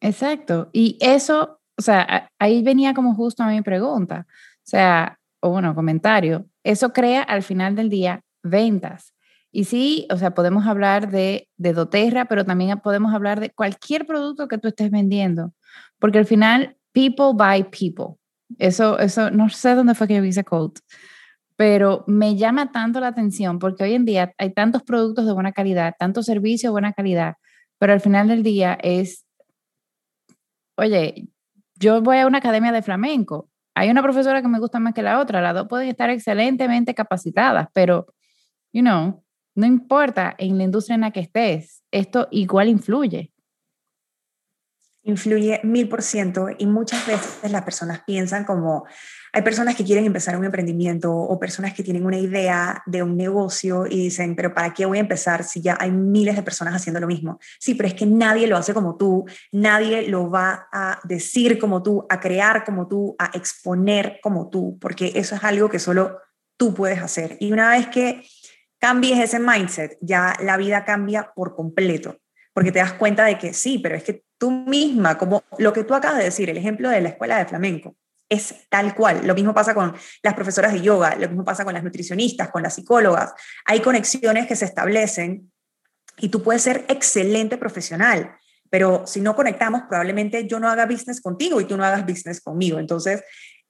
Exacto. 0.02 0.70
Y 0.72 0.98
eso, 1.02 1.60
o 1.78 1.82
sea, 1.82 2.30
ahí 2.40 2.64
venía 2.64 2.94
como 2.94 3.16
justo 3.16 3.44
a 3.44 3.48
mi 3.48 3.62
pregunta, 3.62 4.28
o 4.30 4.64
sea, 4.64 5.20
o 5.40 5.50
bueno, 5.50 5.76
comentario, 5.76 6.46
eso 6.64 6.94
crea 6.94 7.22
al 7.22 7.44
final 7.44 7.76
del 7.76 7.90
día 7.90 8.22
ventas. 8.44 9.14
Y 9.52 9.64
sí, 9.64 10.08
o 10.12 10.18
sea, 10.18 10.34
podemos 10.34 10.68
hablar 10.68 11.10
de, 11.10 11.48
de 11.56 11.74
doTERRA, 11.74 12.26
pero 12.26 12.46
también 12.46 12.80
podemos 12.80 13.14
hablar 13.14 13.40
de 13.40 13.52
cualquier 13.52 14.06
producto 14.06 14.48
que 14.48 14.58
tú 14.58 14.68
estés 14.68 14.92
vendiendo, 14.92 15.54
porque 15.98 16.18
al 16.18 16.26
final, 16.26 16.76
people 16.92 17.34
buy 17.34 17.64
people. 17.64 18.18
Eso, 18.58 19.00
eso, 19.00 19.32
no 19.32 19.50
sé 19.50 19.76
dónde 19.76 19.96
fue 19.96 20.08
que 20.08 20.16
yo 20.16 20.22
vi 20.22 20.30
ese 20.30 20.44
quote, 20.44 20.82
pero 21.56 22.04
me 22.08 22.36
llama 22.36 22.72
tanto 22.72 23.00
la 23.00 23.08
atención 23.08 23.60
porque 23.60 23.84
hoy 23.84 23.94
en 23.94 24.06
día 24.06 24.34
hay 24.38 24.54
tantos 24.54 24.84
productos 24.84 25.26
de 25.26 25.34
buena 25.34 25.52
calidad, 25.52 25.96
tantos 25.98 26.26
servicios 26.26 26.70
de 26.70 26.74
buena 26.74 26.94
calidad, 26.94 27.36
pero 27.80 27.94
al 27.94 28.02
final 28.02 28.28
del 28.28 28.44
día 28.44 28.78
es, 28.82 29.26
oye, 30.78 31.28
yo 31.76 32.02
voy 32.02 32.18
a 32.18 32.28
una 32.28 32.40
academia 32.40 32.72
de 32.72 32.82
flamenco, 32.82 33.50
hay 33.76 33.90
una 33.90 34.02
profesora 34.02 34.42
que 34.42 34.48
me 34.48 34.60
gusta 34.60 34.80
más 34.80 34.94
que 34.94 35.02
la 35.02 35.20
otra, 35.20 35.42
las 35.42 35.54
dos 35.54 35.68
pueden 35.68 35.90
estar 35.90 36.10
excelentemente 36.10 36.96
capacitadas, 36.96 37.68
pero, 37.74 38.08
you 38.72 38.82
know, 38.82 39.22
no 39.56 39.66
importa 39.66 40.36
en 40.38 40.58
la 40.58 40.64
industria 40.64 40.96
en 40.96 41.02
la 41.02 41.12
que 41.12 41.22
estés, 41.22 41.84
esto 41.92 42.28
igual 42.32 42.70
influye. 42.70 43.32
Influye 45.04 45.60
mil 45.64 45.88
por 45.88 46.02
ciento 46.02 46.48
y 46.58 46.66
muchas 46.66 47.06
veces 47.06 47.52
las 47.52 47.62
personas 47.64 48.02
piensan 48.06 48.44
como, 48.44 48.86
hay 49.36 49.42
personas 49.42 49.76
que 49.76 49.84
quieren 49.84 50.06
empezar 50.06 50.38
un 50.38 50.46
emprendimiento 50.46 51.14
o 51.14 51.38
personas 51.38 51.74
que 51.74 51.84
tienen 51.84 52.06
una 52.06 52.18
idea 52.18 52.82
de 52.86 53.04
un 53.04 53.18
negocio 53.18 53.86
y 53.86 54.04
dicen, 54.04 54.34
pero 54.34 54.54
¿para 54.54 54.74
qué 54.74 54.86
voy 54.86 54.98
a 54.98 55.02
empezar 55.02 55.44
si 55.44 55.60
ya 55.60 55.76
hay 55.78 55.92
miles 55.92 56.38
de 56.38 56.42
personas 56.42 56.74
haciendo 56.74 57.02
lo 57.02 57.08
mismo? 57.08 57.38
Sí, 57.60 57.76
pero 57.76 57.90
es 57.90 57.96
que 57.96 58.06
nadie 58.06 58.48
lo 58.48 58.56
hace 58.56 58.74
como 58.74 58.96
tú, 58.96 59.26
nadie 59.52 60.08
lo 60.08 60.30
va 60.30 60.70
a 60.72 61.02
decir 61.04 61.60
como 61.60 61.84
tú, 61.84 62.06
a 62.10 62.22
crear 62.22 62.64
como 62.64 62.88
tú, 62.88 63.14
a 63.20 63.26
exponer 63.34 64.20
como 64.24 64.50
tú, 64.50 64.78
porque 64.80 65.12
eso 65.16 65.36
es 65.36 65.44
algo 65.44 65.68
que 65.68 65.80
solo 65.80 66.18
tú 66.56 66.74
puedes 66.74 67.02
hacer. 67.02 67.36
Y 67.42 67.52
una 67.52 67.72
vez 67.72 67.88
que 67.88 68.24
cambies 68.80 69.20
ese 69.20 69.40
mindset, 69.40 69.98
ya 70.00 70.34
la 70.40 70.56
vida 70.56 70.86
cambia 70.86 71.34
por 71.36 71.58
completo, 71.58 72.20
porque 72.54 72.72
te 72.72 72.80
das 72.80 72.94
cuenta 72.94 73.26
de 73.26 73.38
que 73.38 73.54
sí, 73.54 73.80
pero 73.80 73.96
es 73.96 74.04
que 74.06 74.24
tú 74.38 74.50
misma, 74.50 75.18
como 75.18 75.44
lo 75.58 75.74
que 75.74 75.84
tú 75.84 75.94
acabas 75.94 76.20
de 76.20 76.24
decir, 76.24 76.50
el 76.50 76.58
ejemplo 76.58 76.90
de 76.90 77.02
la 77.02 77.10
escuela 77.10 77.38
de 77.38 77.48
flamenco, 77.48 77.98
es 78.30 78.68
tal 78.70 78.96
cual. 78.96 79.26
Lo 79.26 79.36
mismo 79.36 79.54
pasa 79.54 79.74
con 79.74 79.96
las 80.24 80.34
profesoras 80.34 80.74
de 80.74 80.82
yoga, 80.82 81.16
lo 81.16 81.28
mismo 81.28 81.44
pasa 81.44 81.64
con 81.64 81.74
las 81.74 81.84
nutricionistas, 81.84 82.50
con 82.50 82.64
las 82.64 82.76
psicólogas. 82.76 83.34
Hay 83.66 83.82
conexiones 83.82 84.48
que 84.48 84.56
se 84.56 84.66
establecen 84.66 85.52
y 86.18 86.30
tú 86.30 86.42
puedes 86.42 86.62
ser 86.62 86.86
excelente 86.88 87.58
profesional, 87.58 88.36
pero 88.70 89.06
si 89.06 89.22
no 89.22 89.36
conectamos, 89.36 89.84
probablemente 89.88 90.48
yo 90.48 90.60
no 90.60 90.70
haga 90.70 90.86
business 90.86 91.22
contigo 91.22 91.62
y 91.62 91.66
tú 91.66 91.78
no 91.78 91.86
hagas 91.86 92.06
business 92.06 92.42
conmigo. 92.42 92.80
Entonces, 92.80 93.24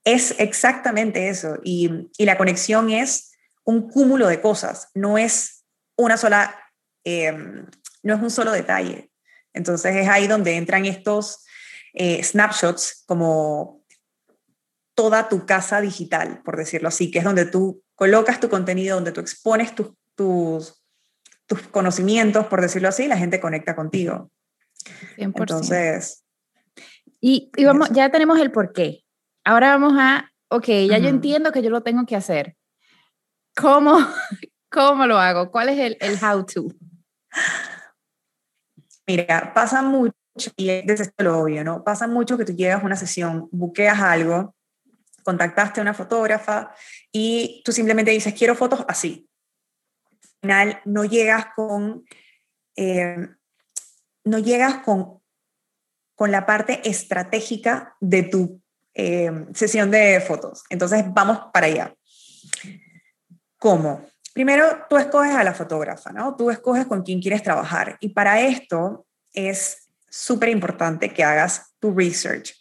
es 0.03 0.35
exactamente 0.37 1.29
eso. 1.29 1.57
Y, 1.63 2.09
la 2.19 2.37
conexión 2.37 2.91
es 2.91 3.31
un 3.63 3.89
cúmulo 3.89 4.27
de 4.27 4.41
cosas, 4.41 4.89
no 4.93 5.17
es 5.17 5.65
una 5.97 6.17
sola, 6.17 6.55
em, 7.03 7.65
no 8.03 8.13
es 8.13 8.21
un 8.21 8.29
solo 8.29 8.51
detalle. 8.51 9.09
Entonces, 9.53 9.95
es 9.95 10.07
ahí 10.07 10.27
donde 10.27 10.55
entran 10.55 10.85
estos 10.85 11.43
eh, 11.93 12.21
snapshots 12.23 13.03
como 13.05 13.84
toda 14.95 15.29
tu 15.29 15.45
casa 15.45 15.81
digital, 15.81 16.41
por 16.43 16.57
decirlo 16.57 16.87
así, 16.87 17.11
que 17.11 17.19
es 17.19 17.25
donde 17.25 17.45
tú 17.45 17.83
colocas 17.95 18.39
tu 18.39 18.49
contenido, 18.49 18.95
donde 18.95 19.11
tú 19.11 19.21
expones 19.21 19.75
tus, 19.75 19.91
tus, 20.15 20.81
tus 21.45 21.61
conocimientos, 21.67 22.47
por 22.47 22.61
decirlo 22.61 22.89
así, 22.89 23.03
y 23.03 23.07
la 23.07 23.17
gente 23.17 23.39
conecta 23.39 23.75
contigo. 23.75 24.31
100%. 25.17 25.25
Entonces... 25.25 26.23
Y, 27.21 27.51
y 27.55 27.65
vamos, 27.65 27.89
ya 27.91 28.09
tenemos 28.11 28.39
el 28.39 28.51
por 28.51 28.71
qué. 28.71 29.03
Ahora 29.43 29.69
vamos 29.69 29.93
a, 29.97 30.31
ok, 30.49 30.67
ya 30.89 30.97
yo 30.97 31.09
entiendo 31.09 31.51
que 31.51 31.61
yo 31.61 31.69
lo 31.69 31.81
tengo 31.81 32.05
que 32.05 32.15
hacer. 32.15 32.55
¿Cómo, 33.55 33.97
cómo 34.71 35.05
lo 35.07 35.17
hago? 35.17 35.51
¿Cuál 35.51 35.69
es 35.69 35.79
el, 35.79 35.97
el 35.99 36.17
how 36.23 36.45
to? 36.45 36.67
Mira, 39.07 39.53
pasa 39.53 39.81
mucho, 39.81 40.15
y 40.55 40.69
es 40.69 41.13
lo 41.17 41.39
obvio, 41.39 41.63
¿no? 41.63 41.83
Pasa 41.83 42.07
mucho 42.07 42.37
que 42.37 42.45
tú 42.45 42.53
llegas 42.53 42.81
a 42.81 42.85
una 42.85 42.95
sesión, 42.95 43.47
buqueas 43.51 43.99
algo, 44.01 44.54
contactaste 45.25 45.79
a 45.79 45.83
una 45.83 45.95
fotógrafa 45.95 46.73
y 47.11 47.63
tú 47.65 47.71
simplemente 47.71 48.11
dices, 48.11 48.33
quiero 48.35 48.55
fotos 48.55 48.85
así. 48.87 49.27
Al 50.13 50.39
final 50.41 50.81
no 50.85 51.03
llegas 51.03 51.47
con, 51.55 52.05
eh, 52.75 53.27
no 54.23 54.37
llegas 54.37 54.83
con, 54.83 55.19
con 56.13 56.31
la 56.31 56.45
parte 56.45 56.87
estratégica 56.87 57.97
de 57.99 58.23
tu 58.23 58.61
eh, 58.93 59.31
sesión 59.55 59.89
de 59.89 60.21
fotos. 60.21 60.63
Entonces 60.69 61.03
vamos 61.07 61.39
para 61.51 61.65
allá. 61.65 61.95
¿Cómo? 63.57 64.05
Primero, 64.31 64.85
tú 64.89 64.97
escoges 64.97 65.33
a 65.33 65.43
la 65.43 65.55
fotógrafa, 65.55 66.11
¿no? 66.11 66.35
Tú 66.35 66.51
escoges 66.51 66.85
con 66.85 67.01
quién 67.01 67.19
quieres 67.19 67.41
trabajar. 67.41 67.97
Y 67.99 68.09
para 68.09 68.41
esto 68.41 69.07
es 69.33 69.89
súper 70.07 70.49
importante 70.49 71.11
que 71.11 71.23
hagas 71.23 71.73
tu 71.79 71.91
research. 71.95 72.53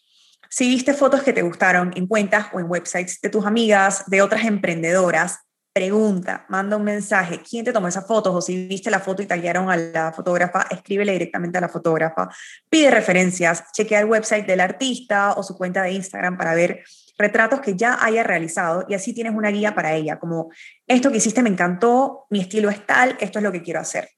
Si 0.49 0.69
viste 0.69 0.95
fotos 0.95 1.23
que 1.23 1.33
te 1.33 1.43
gustaron 1.43 1.93
en 1.97 2.07
cuentas 2.07 2.47
o 2.53 2.61
en 2.61 2.71
websites 2.71 3.21
de 3.21 3.31
tus 3.31 3.47
amigas, 3.47 4.05
de 4.07 4.23
otras 4.23 4.45
emprendedoras, 4.45 5.41
pregunta, 5.75 6.47
manda 6.49 6.77
un 6.77 6.85
mensaje, 6.85 7.41
¿quién 7.41 7.65
te 7.65 7.73
tomó 7.73 7.89
esas 7.89 8.07
fotos? 8.07 8.33
O 8.33 8.41
si 8.41 8.69
viste 8.69 8.93
la 8.93 9.01
foto 9.01 9.23
y 9.23 9.27
tallaron 9.27 9.69
a 9.69 9.77
la 9.77 10.13
fotógrafa, 10.13 10.67
escríbele 10.71 11.13
directamente 11.13 11.59
a 11.59 11.61
la 11.61 11.69
fotógrafa, 11.69 12.29
pide 12.71 12.93
referencias, 12.93 13.65
chequea 13.73 13.99
el 13.99 14.07
website 14.07 14.47
del 14.47 14.61
artista 14.61 15.33
o 15.33 15.43
su 15.43 15.57
cuenta 15.57 15.83
de 15.83 15.91
Instagram 15.91 16.39
para 16.39 16.55
ver 16.55 16.85
retratos 17.19 17.61
que 17.61 17.75
ya 17.75 17.99
haya 18.01 18.23
realizado 18.23 18.85
y 18.89 18.95
así 18.95 19.13
tienes 19.15 19.35
una 19.35 19.51
guía 19.51 19.75
para 19.75 19.95
ella, 19.95 20.21
como 20.21 20.51
esto 20.87 21.11
que 21.11 21.17
hiciste 21.17 21.43
me 21.43 21.51
encantó, 21.51 22.27
mi 22.31 22.41
estilo 22.41 22.71
es 22.71 22.87
tal, 22.87 23.17
esto 23.19 23.41
es 23.41 23.43
lo 23.43 23.51
que 23.51 23.63
quiero 23.63 23.81
hacer. 23.81 24.09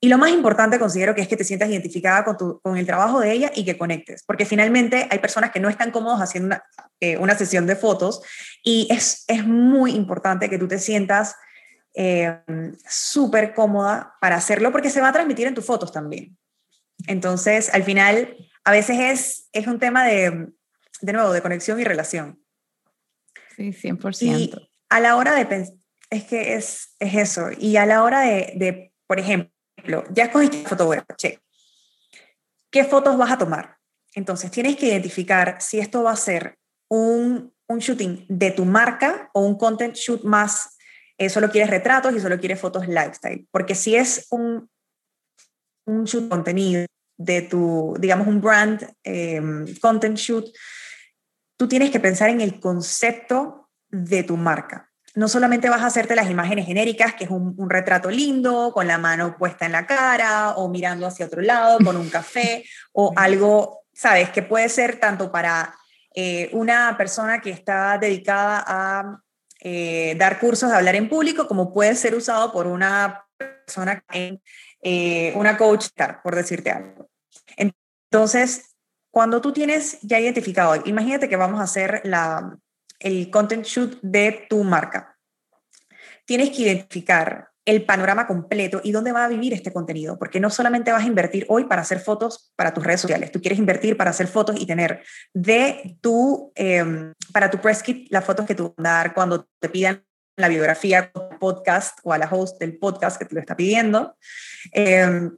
Y 0.00 0.08
lo 0.08 0.18
más 0.18 0.30
importante 0.30 0.78
considero 0.78 1.14
que 1.14 1.20
es 1.20 1.28
que 1.28 1.36
te 1.36 1.44
sientas 1.44 1.68
identificada 1.68 2.24
con, 2.24 2.36
tu, 2.36 2.60
con 2.60 2.76
el 2.76 2.86
trabajo 2.86 3.20
de 3.20 3.32
ella 3.32 3.50
y 3.54 3.64
que 3.64 3.78
conectes, 3.78 4.22
porque 4.26 4.44
finalmente 4.44 5.06
hay 5.10 5.18
personas 5.18 5.50
que 5.50 5.60
no 5.60 5.68
están 5.68 5.90
cómodos 5.90 6.20
haciendo 6.20 6.46
una, 6.46 6.64
eh, 7.00 7.16
una 7.16 7.36
sesión 7.36 7.66
de 7.66 7.76
fotos 7.76 8.22
y 8.62 8.88
es, 8.90 9.24
es 9.28 9.46
muy 9.46 9.92
importante 9.92 10.48
que 10.48 10.58
tú 10.58 10.68
te 10.68 10.78
sientas 10.78 11.34
eh, 11.94 12.40
súper 12.88 13.54
cómoda 13.54 14.14
para 14.20 14.36
hacerlo 14.36 14.70
porque 14.72 14.90
se 14.90 15.00
va 15.00 15.08
a 15.08 15.12
transmitir 15.12 15.46
en 15.46 15.54
tus 15.54 15.64
fotos 15.64 15.92
también. 15.92 16.36
Entonces, 17.06 17.72
al 17.72 17.84
final, 17.84 18.36
a 18.64 18.70
veces 18.70 18.98
es, 18.98 19.48
es 19.52 19.66
un 19.66 19.78
tema 19.78 20.04
de, 20.04 20.48
de 21.00 21.12
nuevo, 21.12 21.32
de 21.32 21.42
conexión 21.42 21.80
y 21.80 21.84
relación. 21.84 22.38
Sí, 23.56 23.70
100%. 23.70 24.22
Y 24.22 24.52
a 24.88 25.00
la 25.00 25.16
hora 25.16 25.34
de 25.34 25.46
pensar, 25.46 25.74
es 26.10 26.24
que 26.24 26.54
es, 26.54 26.94
es 26.98 27.14
eso, 27.14 27.48
y 27.56 27.76
a 27.76 27.86
la 27.86 28.02
hora 28.02 28.20
de, 28.20 28.52
de 28.56 28.92
por 29.06 29.18
ejemplo, 29.18 29.50
ya 30.10 30.24
escogiste 30.24 30.66
fotógrafo, 30.68 31.14
che. 31.16 31.40
¿Qué 32.70 32.84
fotos 32.84 33.16
vas 33.16 33.32
a 33.32 33.38
tomar? 33.38 33.76
Entonces 34.14 34.50
tienes 34.50 34.76
que 34.76 34.86
identificar 34.86 35.60
si 35.60 35.78
esto 35.78 36.02
va 36.02 36.12
a 36.12 36.16
ser 36.16 36.58
un, 36.88 37.52
un 37.68 37.78
shooting 37.78 38.26
de 38.28 38.50
tu 38.50 38.64
marca 38.64 39.30
o 39.34 39.40
un 39.40 39.56
content 39.56 39.94
shoot 39.94 40.22
más, 40.24 40.76
eh, 41.18 41.28
solo 41.28 41.50
quieres 41.50 41.70
retratos 41.70 42.14
y 42.14 42.20
solo 42.20 42.38
quieres 42.38 42.60
fotos 42.60 42.88
lifestyle. 42.88 43.46
Porque 43.50 43.74
si 43.74 43.96
es 43.96 44.26
un, 44.30 44.68
un 45.86 46.04
shoot 46.04 46.28
contenido 46.28 46.86
de 47.18 47.42
tu, 47.42 47.94
digamos, 47.98 48.26
un 48.26 48.40
brand 48.40 48.86
em, 49.02 49.66
content 49.80 50.16
shoot, 50.16 50.46
tú 51.56 51.68
tienes 51.68 51.90
que 51.90 52.00
pensar 52.00 52.30
en 52.30 52.40
el 52.40 52.60
concepto 52.60 53.70
de 53.88 54.22
tu 54.22 54.36
marca 54.36 54.90
no 55.16 55.28
solamente 55.28 55.70
vas 55.70 55.80
a 55.80 55.86
hacerte 55.86 56.14
las 56.14 56.30
imágenes 56.30 56.66
genéricas, 56.66 57.14
que 57.14 57.24
es 57.24 57.30
un, 57.30 57.70
retrato 57.70 58.10
lindo, 58.10 58.70
con 58.72 58.86
la 58.86 58.98
mano 58.98 59.34
puesta 59.38 59.64
en 59.64 59.72
la 59.72 59.86
cara 59.86 60.50
o 60.56 60.68
mirando 60.68 61.06
hacia 61.06 61.24
otro 61.24 61.40
lado, 61.40 61.78
con 61.82 61.96
un 61.96 62.10
café 62.10 62.64
o 62.92 63.14
algo, 63.16 63.84
sabes, 63.94 64.28
que 64.28 64.42
puede 64.42 64.68
ser 64.68 65.00
tanto 65.00 65.32
para 65.32 65.74
eh, 66.14 66.50
una 66.52 66.94
persona 66.98 67.40
que 67.40 67.48
está 67.48 67.96
dedicada 67.96 68.62
a 68.66 69.20
eh, 69.60 70.14
dar 70.18 70.38
cursos 70.38 70.68
de 70.68 70.76
hablar 70.76 70.96
en 70.96 71.08
público, 71.08 71.48
como 71.48 71.72
puede 71.72 71.94
ser 71.94 72.14
usado 72.14 72.52
por 72.52 72.66
una 72.66 73.24
persona 73.38 74.04
en 74.12 74.42
eh, 74.82 75.32
una 75.34 75.56
coach, 75.56 75.86
por 76.22 76.36
decirte 76.36 76.70
algo. 76.70 77.08
Entonces, 77.56 78.76
cuando 79.10 79.40
tú 79.40 79.54
tienes 79.54 79.98
ya 80.02 80.20
identificado, 80.20 80.82
imagínate 80.84 81.26
que 81.26 81.36
vamos 81.36 81.58
a 81.58 81.64
hacer 81.64 82.02
la, 82.04 82.58
el 82.98 83.30
content 83.30 83.64
shoot 83.64 83.98
de 84.02 84.46
tu 84.48 84.64
marca. 84.64 85.16
Tienes 86.24 86.50
que 86.50 86.62
identificar 86.62 87.48
el 87.66 87.84
panorama 87.84 88.28
completo 88.28 88.80
y 88.82 88.92
dónde 88.92 89.10
va 89.10 89.24
a 89.24 89.28
vivir 89.28 89.52
este 89.52 89.72
contenido, 89.72 90.16
porque 90.18 90.38
no 90.38 90.50
solamente 90.50 90.92
vas 90.92 91.02
a 91.02 91.06
invertir 91.06 91.44
hoy 91.48 91.64
para 91.64 91.82
hacer 91.82 91.98
fotos 91.98 92.52
para 92.54 92.72
tus 92.72 92.84
redes 92.84 93.00
sociales, 93.00 93.32
tú 93.32 93.40
quieres 93.40 93.58
invertir 93.58 93.96
para 93.96 94.10
hacer 94.10 94.28
fotos 94.28 94.56
y 94.58 94.66
tener 94.66 95.02
de 95.34 95.98
tu, 96.00 96.52
em, 96.54 97.12
para 97.32 97.50
tu 97.50 97.58
press 97.58 97.82
kit 97.82 98.06
las 98.10 98.24
fotos 98.24 98.46
que 98.46 98.54
tú 98.54 98.72
vas 98.76 98.92
a 98.92 98.96
dar 98.96 99.14
cuando 99.14 99.48
te 99.58 99.68
pidan 99.68 100.04
la 100.36 100.48
biografía 100.48 101.10
podcast 101.40 101.98
o 102.04 102.12
a 102.12 102.18
la 102.18 102.28
host 102.30 102.60
del 102.60 102.78
podcast 102.78 103.18
que 103.18 103.24
te 103.24 103.34
lo 103.34 103.40
está 103.40 103.56
pidiendo. 103.56 104.16
Em, 104.72 105.36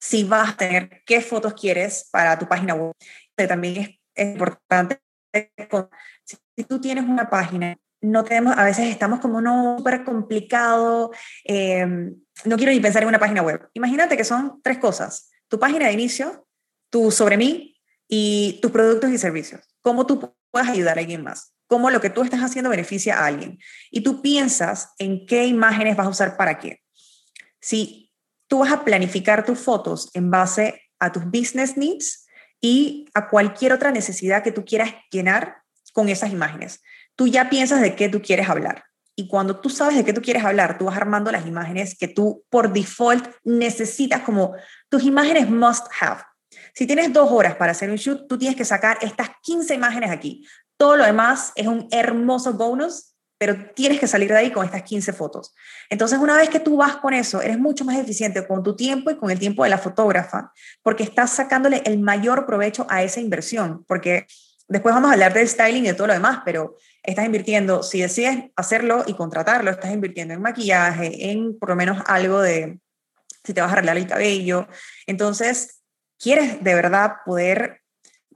si 0.00 0.24
vas 0.24 0.50
a 0.50 0.56
tener 0.56 1.02
qué 1.06 1.20
fotos 1.20 1.54
quieres 1.54 2.08
para 2.10 2.38
tu 2.38 2.48
página 2.48 2.74
web. 2.74 2.92
También 3.36 3.76
es, 3.76 3.88
es 4.14 4.26
importante 4.26 5.00
si 6.56 6.64
tú 6.64 6.80
tienes 6.80 7.04
una 7.04 7.28
página, 7.28 7.76
no 8.00 8.22
tenemos, 8.24 8.56
a 8.56 8.64
veces 8.64 8.88
estamos 8.90 9.20
como 9.20 9.40
no 9.40 9.78
súper 9.78 10.04
complicado, 10.04 11.10
em, 11.44 12.14
no 12.44 12.56
quiero 12.56 12.72
ni 12.72 12.80
pensar 12.80 13.02
en 13.02 13.08
una 13.08 13.18
página 13.18 13.42
web. 13.42 13.68
Imagínate 13.74 14.16
que 14.16 14.24
son 14.24 14.60
tres 14.62 14.78
cosas, 14.78 15.30
tu 15.48 15.58
página 15.58 15.86
de 15.86 15.92
inicio, 15.92 16.46
tu 16.90 17.10
sobre 17.10 17.36
mí 17.36 17.80
y 18.08 18.58
tus 18.60 18.70
productos 18.70 19.10
y 19.10 19.18
servicios. 19.18 19.62
Cómo 19.80 20.06
tú 20.06 20.34
puedes 20.50 20.68
ayudar 20.68 20.98
a 20.98 21.00
alguien 21.00 21.22
más. 21.22 21.50
cómo 21.66 21.90
lo 21.90 22.00
que 22.00 22.10
tú 22.10 22.22
estás 22.22 22.40
haciendo 22.40 22.70
beneficia 22.70 23.18
a 23.18 23.26
alguien. 23.26 23.58
Y 23.90 24.02
tú 24.02 24.20
piensas 24.22 24.90
en 24.98 25.26
qué 25.26 25.46
imágenes 25.46 25.96
vas 25.96 26.06
a 26.06 26.10
usar 26.10 26.36
para 26.36 26.58
qué. 26.58 26.82
Si 27.58 28.12
tú 28.46 28.58
vas 28.58 28.70
a 28.70 28.84
planificar 28.84 29.44
tus 29.44 29.58
fotos 29.58 30.10
en 30.14 30.30
base 30.30 30.82
a 31.00 31.10
tus 31.10 31.24
business 31.24 31.76
needs 31.76 32.26
y 32.60 33.06
a 33.14 33.28
cualquier 33.28 33.72
otra 33.72 33.90
necesidad 33.90 34.44
que 34.44 34.52
tú 34.52 34.64
quieras 34.64 34.94
llenar 35.10 35.63
con 35.92 36.08
esas 36.08 36.32
imágenes. 36.32 36.82
Tú 37.16 37.28
ya 37.28 37.50
piensas 37.50 37.80
de 37.80 37.94
qué 37.94 38.08
tú 38.08 38.20
quieres 38.20 38.48
hablar. 38.48 38.84
Y 39.16 39.28
cuando 39.28 39.60
tú 39.60 39.70
sabes 39.70 39.96
de 39.96 40.04
qué 40.04 40.12
tú 40.12 40.20
quieres 40.20 40.44
hablar, 40.44 40.76
tú 40.76 40.86
vas 40.86 40.96
armando 40.96 41.30
las 41.30 41.46
imágenes 41.46 41.96
que 41.96 42.08
tú 42.08 42.44
por 42.50 42.72
default 42.72 43.28
necesitas 43.44 44.22
como 44.22 44.54
tus 44.88 45.04
imágenes 45.04 45.48
must 45.48 45.86
have. 46.00 46.22
Si 46.74 46.86
tienes 46.86 47.12
dos 47.12 47.30
horas 47.30 47.54
para 47.54 47.72
hacer 47.72 47.90
un 47.90 47.96
shoot, 47.96 48.26
tú 48.28 48.38
tienes 48.38 48.56
que 48.56 48.64
sacar 48.64 48.98
estas 49.02 49.30
15 49.42 49.74
imágenes 49.74 50.10
aquí. 50.10 50.46
Todo 50.76 50.96
lo 50.96 51.04
demás 51.04 51.52
es 51.54 51.68
un 51.68 51.86
hermoso 51.92 52.54
bonus, 52.54 53.14
pero 53.38 53.54
tienes 53.74 54.00
que 54.00 54.08
salir 54.08 54.28
de 54.28 54.38
ahí 54.38 54.50
con 54.50 54.64
estas 54.64 54.82
15 54.82 55.12
fotos. 55.12 55.54
Entonces, 55.90 56.18
una 56.18 56.36
vez 56.36 56.48
que 56.48 56.60
tú 56.60 56.76
vas 56.76 56.96
con 56.96 57.14
eso, 57.14 57.42
eres 57.42 57.58
mucho 57.58 57.84
más 57.84 57.96
eficiente 57.96 58.46
con 58.46 58.62
tu 58.62 58.74
tiempo 58.74 59.10
y 59.10 59.16
con 59.16 59.30
el 59.30 59.38
tiempo 59.38 59.64
de 59.64 59.70
la 59.70 59.78
fotógrafa, 59.78 60.52
porque 60.82 61.04
estás 61.04 61.30
sacándole 61.30 61.82
el 61.84 61.98
mayor 62.00 62.46
provecho 62.46 62.86
a 62.88 63.02
esa 63.02 63.20
inversión, 63.20 63.84
porque 63.86 64.26
después 64.68 64.94
vamos 64.94 65.10
a 65.10 65.14
hablar 65.14 65.32
del 65.34 65.48
styling 65.48 65.84
y 65.84 65.88
de 65.88 65.94
todo 65.94 66.08
lo 66.08 66.14
demás, 66.14 66.40
pero 66.44 66.76
estás 67.02 67.24
invirtiendo, 67.24 67.82
si 67.82 68.00
decides 68.00 68.50
hacerlo 68.56 69.04
y 69.06 69.14
contratarlo, 69.14 69.70
estás 69.70 69.92
invirtiendo 69.92 70.34
en 70.34 70.42
maquillaje, 70.42 71.30
en 71.30 71.58
por 71.58 71.70
lo 71.70 71.76
menos 71.76 72.02
algo 72.06 72.40
de, 72.40 72.78
si 73.44 73.52
te 73.52 73.60
vas 73.60 73.70
a 73.70 73.72
arreglar 73.74 73.96
el 73.96 74.06
cabello. 74.06 74.68
Entonces, 75.06 75.82
quieres 76.18 76.62
de 76.62 76.74
verdad 76.74 77.16
poder 77.24 77.82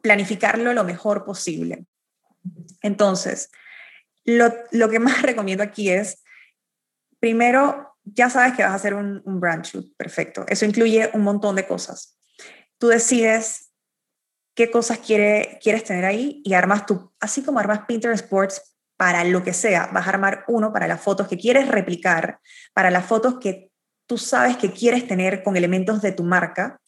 planificarlo 0.03 0.73
lo 0.73 0.85
mejor 0.85 1.25
posible. 1.25 1.87
Entonces, 2.83 3.51
lo, 4.25 4.53
lo 4.71 4.89
que 4.89 4.99
más 4.99 5.23
recomiendo 5.23 5.63
aquí 5.63 5.91
es, 5.91 6.23
primero, 7.19 7.97
ya 8.05 8.31
sabes 8.31 8.55
que 8.55 8.63
vas 8.63 8.73
a 8.73 8.77
hacer 8.77 8.95
un, 8.95 9.23
un 9.25 9.41
brand 9.41 9.65
shoot, 9.65 9.95
perfecto. 9.97 10.45
Eso 10.49 10.65
incluye 10.65 11.11
un 11.15 11.23
montón 11.23 11.57
de 11.57 11.67
cosas. 11.67 12.19
Tú 12.79 12.89
decides 12.89 13.68
qué 14.59 14.73
cosas 14.73 14.99
quiere, 14.99 15.61
quieres 15.63 15.85
tener 15.85 16.05
ahí 16.05 16.43
y 16.45 16.55
armas 16.55 16.85
tú, 16.85 17.13
así 17.21 17.43
como 17.43 17.61
armas 17.61 17.83
Pinterest 17.87 18.29
boards 18.29 18.61
para 18.97 19.23
lo 19.23 19.45
que 19.45 19.53
sea, 19.53 19.89
vas 19.93 20.05
a 20.05 20.11
armar 20.11 20.45
uno 20.49 20.73
para 20.73 20.89
las 20.89 21.01
fotos 21.01 21.29
que 21.29 21.39
quieres 21.39 21.69
replicar, 21.69 22.41
para 22.75 22.91
las 22.91 23.07
fotos 23.07 23.39
que 23.39 23.71
tú 24.09 24.19
sabes 24.19 24.57
que 24.57 24.73
quieres 24.73 25.07
tener 25.07 25.45
con 25.45 25.57
elementos 25.57 26.03
de 26.03 26.11
tu 26.11 26.25
marca, 26.25 26.81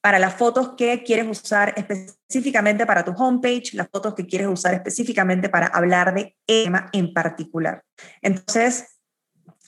para 0.00 0.18
las 0.18 0.36
fotos 0.36 0.70
que 0.78 1.04
quieres 1.04 1.26
usar 1.28 1.74
específicamente 1.76 2.86
para 2.86 3.04
tu 3.04 3.10
homepage, 3.10 3.74
las 3.74 3.90
fotos 3.90 4.14
que 4.14 4.24
quieres 4.24 4.48
usar 4.48 4.72
específicamente 4.72 5.50
para 5.50 5.66
hablar 5.66 6.14
de 6.14 6.34
tema 6.46 6.88
en 6.94 7.12
particular. 7.12 7.82
Entonces, 8.22 9.02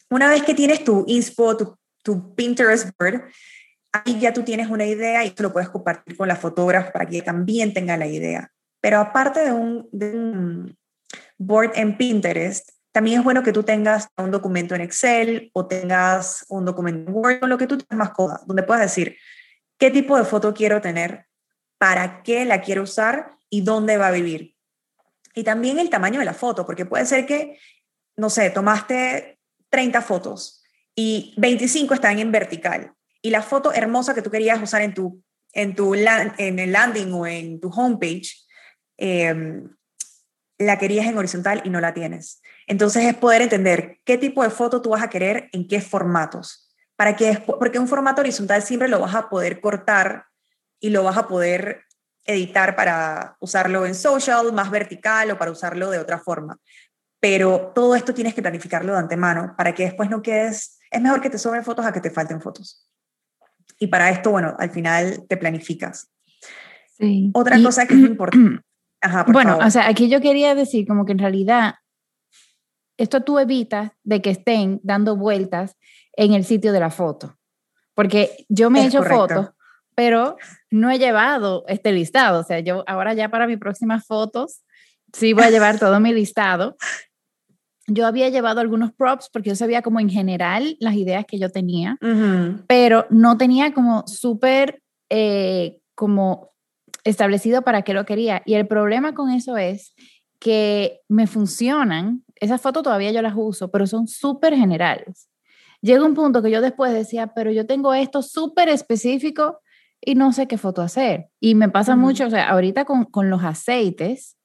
una 0.08 0.30
vez 0.30 0.44
que 0.44 0.54
tienes 0.54 0.82
tu 0.82 1.04
inspo, 1.06 1.58
tu, 1.58 1.78
tu 2.02 2.34
Pinterest 2.34 2.88
board, 2.98 3.30
ahí 3.92 4.20
ya 4.20 4.32
tú 4.32 4.42
tienes 4.42 4.68
una 4.68 4.86
idea 4.86 5.24
y 5.24 5.30
tú 5.30 5.42
lo 5.42 5.52
puedes 5.52 5.68
compartir 5.68 6.16
con 6.16 6.28
la 6.28 6.36
fotógrafa 6.36 6.92
para 6.92 7.06
que 7.06 7.22
también 7.22 7.72
tenga 7.72 7.96
la 7.96 8.06
idea. 8.06 8.50
Pero 8.80 8.98
aparte 8.98 9.40
de 9.40 9.52
un, 9.52 10.76
board 11.38 11.72
en 11.74 11.96
Pinterest, 11.96 12.70
también 12.92 13.18
es 13.18 13.24
bueno 13.24 13.42
que 13.42 13.52
tú 13.52 13.62
tengas 13.62 14.08
un 14.16 14.30
documento 14.30 14.74
en 14.74 14.80
Excel 14.80 15.50
o 15.52 15.66
tengas 15.66 16.44
un 16.48 16.64
documento 16.64 17.10
en 17.10 17.16
Word, 17.16 17.40
con 17.40 17.50
lo 17.50 17.58
que 17.58 17.66
tú 17.66 17.78
tengas 17.78 17.98
más 17.98 18.10
cómoda, 18.10 18.40
donde 18.46 18.62
puedas 18.62 18.82
decir 18.82 19.16
qué 19.78 19.90
tipo 19.90 20.16
de 20.16 20.24
foto 20.24 20.52
quiero 20.54 20.80
tener, 20.80 21.26
para 21.78 22.22
qué 22.22 22.44
la 22.44 22.60
quiero 22.60 22.82
usar 22.82 23.32
y 23.48 23.62
dónde 23.62 23.96
va 23.96 24.08
a 24.08 24.12
vivir. 24.12 24.54
Y 25.34 25.44
también 25.44 25.78
el 25.78 25.88
tamaño 25.88 26.18
de 26.18 26.26
la 26.26 26.34
foto, 26.34 26.66
porque 26.66 26.84
puede 26.84 27.06
ser 27.06 27.26
que, 27.26 27.58
no 28.16 28.28
sé, 28.28 28.50
tomaste 28.50 29.38
30 29.70 30.02
fotos 30.02 30.62
y 30.94 31.34
25 31.38 31.94
están 31.94 32.18
en 32.18 32.32
vertical 32.32 32.94
y 33.22 33.30
la 33.30 33.42
foto 33.42 33.72
hermosa 33.72 34.14
que 34.14 34.22
tú 34.22 34.30
querías 34.30 34.62
usar 34.62 34.82
en 34.82 34.94
tu, 34.94 35.22
en 35.52 35.74
tu 35.74 35.94
en 35.94 36.58
el 36.58 36.72
landing 36.72 37.12
o 37.12 37.26
en 37.26 37.60
tu 37.60 37.68
homepage, 37.68 38.34
eh, 38.98 39.62
la 40.58 40.78
querías 40.78 41.06
en 41.06 41.16
horizontal 41.16 41.62
y 41.64 41.70
no 41.70 41.80
la 41.80 41.94
tienes. 41.94 42.42
Entonces 42.66 43.04
es 43.04 43.14
poder 43.14 43.42
entender 43.42 43.98
qué 44.04 44.18
tipo 44.18 44.42
de 44.42 44.50
foto 44.50 44.82
tú 44.82 44.90
vas 44.90 45.02
a 45.02 45.10
querer 45.10 45.48
en 45.52 45.66
qué 45.66 45.80
formatos. 45.80 46.70
Para 46.96 47.16
que 47.16 47.42
porque 47.46 47.78
un 47.78 47.88
formato 47.88 48.20
horizontal 48.20 48.62
siempre 48.62 48.88
lo 48.88 49.00
vas 49.00 49.14
a 49.14 49.30
poder 49.30 49.60
cortar 49.60 50.26
y 50.78 50.90
lo 50.90 51.02
vas 51.02 51.16
a 51.16 51.26
poder 51.26 51.84
editar 52.26 52.76
para 52.76 53.36
usarlo 53.40 53.86
en 53.86 53.94
social, 53.94 54.52
más 54.52 54.70
vertical 54.70 55.30
o 55.30 55.38
para 55.38 55.50
usarlo 55.50 55.90
de 55.90 55.98
otra 55.98 56.18
forma. 56.18 56.58
Pero 57.20 57.72
todo 57.74 57.96
esto 57.96 58.12
tienes 58.12 58.34
que 58.34 58.42
planificarlo 58.42 58.92
de 58.92 58.98
antemano 58.98 59.54
para 59.56 59.74
que 59.74 59.84
después 59.84 60.10
no 60.10 60.20
quedes, 60.20 60.78
es 60.90 61.00
mejor 61.00 61.22
que 61.22 61.30
te 61.30 61.38
sobren 61.38 61.64
fotos 61.64 61.86
a 61.86 61.92
que 61.92 62.00
te 62.00 62.10
falten 62.10 62.40
fotos. 62.40 62.89
Y 63.80 63.86
para 63.86 64.10
esto, 64.10 64.30
bueno, 64.30 64.54
al 64.58 64.70
final 64.70 65.24
te 65.26 65.36
planificas. 65.38 66.12
Sí. 66.98 67.30
Otra 67.34 67.60
cosa 67.60 67.86
que 67.86 67.94
es 67.94 68.00
importante. 68.10 68.62
bueno, 69.28 69.58
o 69.58 69.70
sea, 69.70 69.88
aquí 69.88 70.08
yo 70.08 70.20
quería 70.20 70.54
decir 70.54 70.86
como 70.86 71.06
que 71.06 71.12
en 71.12 71.18
realidad 71.18 71.76
esto 72.98 73.22
tú 73.22 73.38
evitas 73.38 73.92
de 74.04 74.20
que 74.20 74.30
estén 74.30 74.78
dando 74.82 75.16
vueltas 75.16 75.76
en 76.12 76.34
el 76.34 76.44
sitio 76.44 76.72
de 76.72 76.80
la 76.80 76.90
foto. 76.90 77.38
Porque 77.94 78.44
yo 78.50 78.68
me 78.68 78.82
he 78.82 78.86
hecho 78.86 79.02
fotos, 79.02 79.50
pero 79.94 80.36
no 80.70 80.90
he 80.90 80.98
llevado 80.98 81.64
este 81.66 81.92
listado. 81.92 82.40
O 82.40 82.44
sea, 82.44 82.60
yo 82.60 82.84
ahora 82.86 83.14
ya 83.14 83.30
para 83.30 83.46
mis 83.46 83.58
próximas 83.58 84.06
fotos 84.06 84.62
sí 85.14 85.32
voy 85.32 85.44
a 85.44 85.50
llevar 85.50 85.78
todo 85.78 85.98
mi 86.00 86.12
listado 86.12 86.76
yo 87.92 88.06
había 88.06 88.28
llevado 88.28 88.60
algunos 88.60 88.92
props 88.92 89.28
porque 89.32 89.50
yo 89.50 89.56
sabía 89.56 89.82
como 89.82 90.00
en 90.00 90.08
general 90.08 90.76
las 90.80 90.94
ideas 90.94 91.24
que 91.26 91.38
yo 91.38 91.50
tenía, 91.50 91.98
pero 92.66 93.06
no 93.10 93.36
tenía 93.36 93.74
como 93.74 94.06
súper 94.06 94.82
eh, 95.10 95.78
como 95.94 96.52
establecido 97.04 97.62
para 97.62 97.82
qué 97.82 97.94
lo 97.94 98.04
quería. 98.04 98.42
Y 98.46 98.54
el 98.54 98.66
problema 98.66 99.14
con 99.14 99.30
eso 99.30 99.56
es 99.56 99.94
que 100.38 101.00
me 101.08 101.26
funcionan, 101.26 102.24
esas 102.36 102.60
fotos 102.60 102.82
todavía 102.82 103.10
yo 103.10 103.22
las 103.22 103.34
uso, 103.36 103.70
pero 103.70 103.86
son 103.86 104.06
súper 104.06 104.54
generales. 104.54 105.28
Llega 105.82 106.04
un 106.04 106.14
punto 106.14 106.42
que 106.42 106.50
yo 106.50 106.60
después 106.60 106.92
decía, 106.92 107.32
pero 107.34 107.50
yo 107.50 107.66
tengo 107.66 107.92
esto 107.94 108.22
súper 108.22 108.68
específico 108.68 109.60
y 110.00 110.14
no 110.14 110.32
sé 110.32 110.46
qué 110.46 110.58
foto 110.58 110.82
hacer. 110.82 111.28
Y 111.40 111.54
me 111.54 111.68
pasa 111.68 111.96
mucho, 111.96 112.26
o 112.26 112.30
sea, 112.30 112.48
ahorita 112.50 112.84
con, 112.84 113.04
con 113.04 113.30
los 113.30 113.42
aceites, 113.42 114.36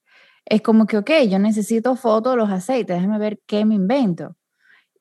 es 0.46 0.62
como 0.62 0.86
que, 0.86 0.98
ok, 0.98 1.12
yo 1.28 1.40
necesito 1.40 1.96
fotos 1.96 2.34
de 2.34 2.38
los 2.38 2.50
aceites, 2.50 2.96
déjame 2.96 3.18
ver 3.18 3.40
qué 3.48 3.66
me 3.66 3.76
invento. 3.76 4.36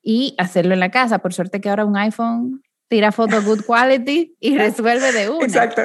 Y 0.02 0.34
hacerlo 0.38 0.74
en 0.74 0.80
la 0.80 0.90
casa. 0.90 1.18
Por 1.18 1.32
suerte 1.32 1.60
que 1.60 1.70
ahora 1.70 1.84
un 1.84 1.96
iPhone 1.96 2.62
tira 2.88 3.12
fotos 3.12 3.44
good 3.44 3.62
quality 3.64 4.36
y 4.38 4.58
resuelve 4.58 5.12
de 5.12 5.30
una. 5.30 5.44
Exacto. 5.44 5.82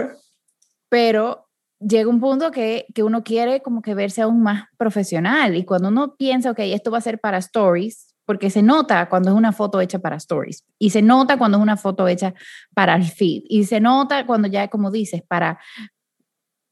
Pero 0.90 1.48
llega 1.80 2.10
un 2.10 2.20
punto 2.20 2.52
que, 2.52 2.86
que, 2.94 3.04
uno 3.04 3.24
quiere 3.24 3.62
como 3.62 3.82
que 3.82 3.94
verse 3.94 4.22
aún 4.22 4.42
más 4.42 4.66
profesional. 4.78 5.56
Y 5.56 5.64
cuando 5.64 5.90
uno 5.90 6.16
piensa, 6.18 6.52
ok, 6.52 6.60
esto 6.60 6.92
va 6.92 6.98
a 6.98 7.02
ser 7.02 7.20
para 7.20 7.38
stories, 7.38 8.14
porque 8.26 8.50
se 8.50 8.62
nota 8.62 9.08
cuando 9.08 9.30
es 9.30 9.36
una 9.36 9.54
foto 9.54 9.80
hecha 9.80 10.00
para 10.00 10.18
stories. 10.18 10.66
Y 10.78 10.90
se 10.90 11.02
nota 11.02 11.38
cuando 11.38 11.58
es 11.58 11.64
una 11.64 11.78
foto 11.78 12.08
hecha 12.08 12.34
para 12.74 12.96
el 12.96 13.06
feed. 13.06 13.44
Y 13.48 13.66
se 13.66 13.80
nota 13.80 14.26
cuando 14.26 14.48
ya, 14.48 14.68
como 14.68 14.92
dices, 14.92 15.22
para 15.28 15.60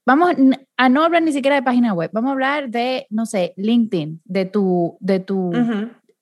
vamos 0.08 0.34
a 0.78 0.88
no 0.88 1.04
hablar 1.04 1.22
ni 1.22 1.32
siquiera 1.32 1.56
de 1.56 1.62
página 1.62 1.92
web, 1.92 2.08
vamos 2.14 2.30
a 2.30 2.32
hablar 2.32 2.70
de, 2.70 3.06
no 3.10 3.26
sé, 3.26 3.52
LinkedIn, 3.58 4.22
de 4.24 4.46
tu, 4.46 4.96
de 5.00 5.20
tu 5.20 5.52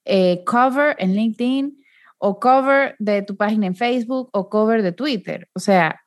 eh, 0.05 0.43
cover 0.45 0.97
en 0.99 1.15
LinkedIn 1.15 1.85
o 2.19 2.41
cover 2.41 2.97
de 2.99 3.23
tu 3.23 3.37
página 3.37 3.67
en 3.67 3.77
Facebook 3.77 4.29
o 4.33 4.51
cover 4.51 4.83
de 4.83 4.91
Twitter. 4.91 5.49
O 5.55 5.61
sea, 5.61 6.01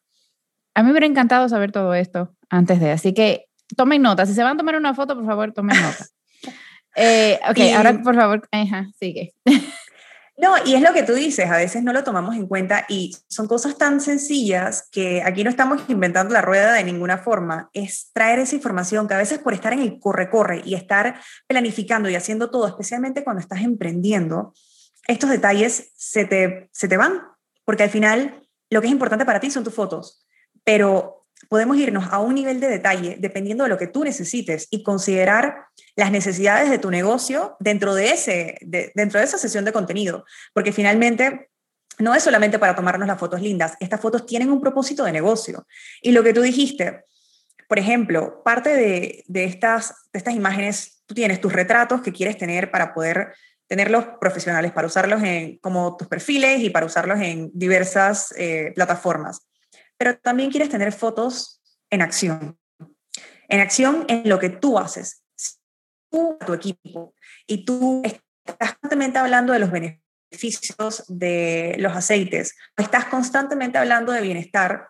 a 0.76 0.82
mí 0.82 0.88
me 0.88 0.92
hubiera 0.92 1.06
encantado 1.06 1.48
saber 1.48 1.72
todo 1.72 1.94
esto 1.94 2.36
antes 2.50 2.82
de, 2.82 2.92
así 2.92 3.14
que 3.14 3.46
tomen 3.78 4.02
nota. 4.02 4.26
Si 4.26 4.34
se 4.34 4.44
van 4.44 4.56
a 4.56 4.58
tomar 4.58 4.76
una 4.76 4.94
foto, 4.94 5.16
por 5.16 5.26
favor, 5.26 5.54
tomen 5.54 5.82
nota. 5.82 6.06
Eh, 6.96 7.40
ok, 7.48 7.60
ahora 7.78 8.02
por 8.02 8.16
favor, 8.16 8.50
ajá, 8.52 8.88
sigue. 9.00 9.34
No, 10.42 10.56
y 10.66 10.74
es 10.74 10.82
lo 10.82 10.94
que 10.94 11.04
tú 11.04 11.14
dices, 11.14 11.52
a 11.52 11.58
veces 11.58 11.84
no 11.84 11.92
lo 11.92 12.06
tomamos 12.06 12.34
en 12.38 12.48
cuenta 12.48 12.86
y 12.88 13.14
son 13.28 13.46
cosas 13.46 13.78
tan 13.78 14.00
sencillas 14.00 14.88
que 14.90 15.22
aquí 15.22 15.44
no 15.44 15.50
estamos 15.50 15.82
inventando 15.90 16.34
la 16.34 16.42
rueda 16.42 16.72
de 16.72 16.86
ninguna 16.86 17.18
forma, 17.18 17.70
es 17.74 18.10
traer 18.14 18.40
esa 18.40 18.56
información 18.56 19.06
que 19.06 19.16
a 19.16 19.18
veces 19.18 19.40
por 19.40 19.54
estar 19.54 19.74
en 19.74 19.80
el 19.80 20.00
corre-corre 20.00 20.62
y 20.64 20.76
estar 20.76 21.20
planificando 21.46 22.08
y 22.08 22.16
haciendo 22.16 22.50
todo, 22.50 22.68
especialmente 22.68 23.26
cuando 23.26 23.42
estás 23.42 23.62
emprendiendo, 23.64 24.54
estos 25.10 25.30
detalles 25.30 25.92
se 25.98 26.24
te, 26.24 26.70
se 26.72 26.88
te 26.88 26.96
van, 26.96 27.22
porque 27.66 27.84
al 27.84 27.90
final 27.90 28.48
lo 28.70 28.80
que 28.80 28.88
es 28.88 28.94
importante 28.94 29.26
para 29.26 29.42
ti 29.42 29.52
son 29.52 29.66
tus 29.66 29.74
fotos, 29.74 30.26
pero 30.64 31.19
podemos 31.48 31.78
irnos 31.78 32.06
a 32.12 32.20
un 32.20 32.36
nivel 32.36 32.60
de 32.60 32.68
detalle 32.68 33.16
dependiendo 33.20 33.64
de 33.64 33.70
lo 33.70 33.78
que 33.78 33.88
tú 33.88 34.04
necesites 34.04 34.68
y 34.70 34.84
considerar 34.84 35.66
las 35.96 36.12
necesidades 36.12 36.70
de 36.70 36.80
tu 36.80 36.92
negocio 36.92 37.56
dentro 37.60 37.96
de, 37.96 38.10
ese, 38.12 38.58
dentro 38.62 39.20
de 39.20 39.26
esa 39.26 39.38
sesión 39.38 39.66
de 39.66 39.72
contenido, 39.72 40.26
porque 40.54 40.72
finalmente 40.72 41.50
no 42.00 42.16
es 42.16 42.24
solamente 42.24 42.60
para 42.60 42.76
tomarnos 42.76 43.08
las 43.08 43.20
fotos 43.20 43.42
lindas, 43.42 43.74
estas 43.80 44.00
fotos 44.00 44.26
tienen 44.26 44.52
un 44.52 44.62
propósito 44.62 45.04
de 45.04 45.12
negocio. 45.12 45.66
Y 46.02 46.12
lo 46.12 46.24
que 46.24 46.34
tú 46.34 46.42
dijiste, 46.42 47.04
por 47.68 47.78
ejemplo, 47.78 48.42
parte 48.44 48.76
de, 48.76 49.44
estas, 49.44 49.94
de 50.12 50.18
estas 50.18 50.34
imágenes 50.34 51.04
tú 51.06 51.14
tienes 51.14 51.42
tus 51.42 51.52
retratos 51.52 52.02
que 52.02 52.14
quieres 52.14 52.38
tener 52.38 52.72
para 52.72 52.94
poder 52.94 53.34
tenerlos 53.68 54.06
profesionales, 54.20 54.72
para 54.72 54.88
usarlos 54.88 55.22
en 55.22 55.58
como 55.60 55.96
tus 55.98 56.08
perfiles 56.08 56.62
y 56.62 56.70
para 56.70 56.86
usarlos 56.86 57.20
en 57.20 57.52
diversas 57.54 58.34
eh, 58.38 58.72
plataformas. 58.74 59.49
Pero 60.00 60.18
también 60.18 60.50
quieres 60.50 60.70
tener 60.70 60.94
fotos 60.94 61.62
en 61.90 62.02
acción, 62.02 62.58
en 63.50 63.60
acción 63.60 64.06
en 64.08 64.30
lo 64.30 64.40
que 64.40 64.50
tú 64.50 64.80
haces, 64.80 65.24
tú, 66.10 66.38
tu 66.46 66.54
equipo, 66.54 67.14
y 67.46 67.66
tú 67.66 68.02
estás 68.46 68.72
constantemente 68.72 69.20
hablando 69.20 69.52
de 69.52 69.60
los 69.60 69.72
beneficios 69.72 71.04
de 71.10 71.76
los 71.80 71.96
aceites, 71.96 72.56
estás 72.78 73.06
constantemente 73.06 73.78
hablando 73.78 74.14
de 74.14 74.22
bienestar, 74.22 74.88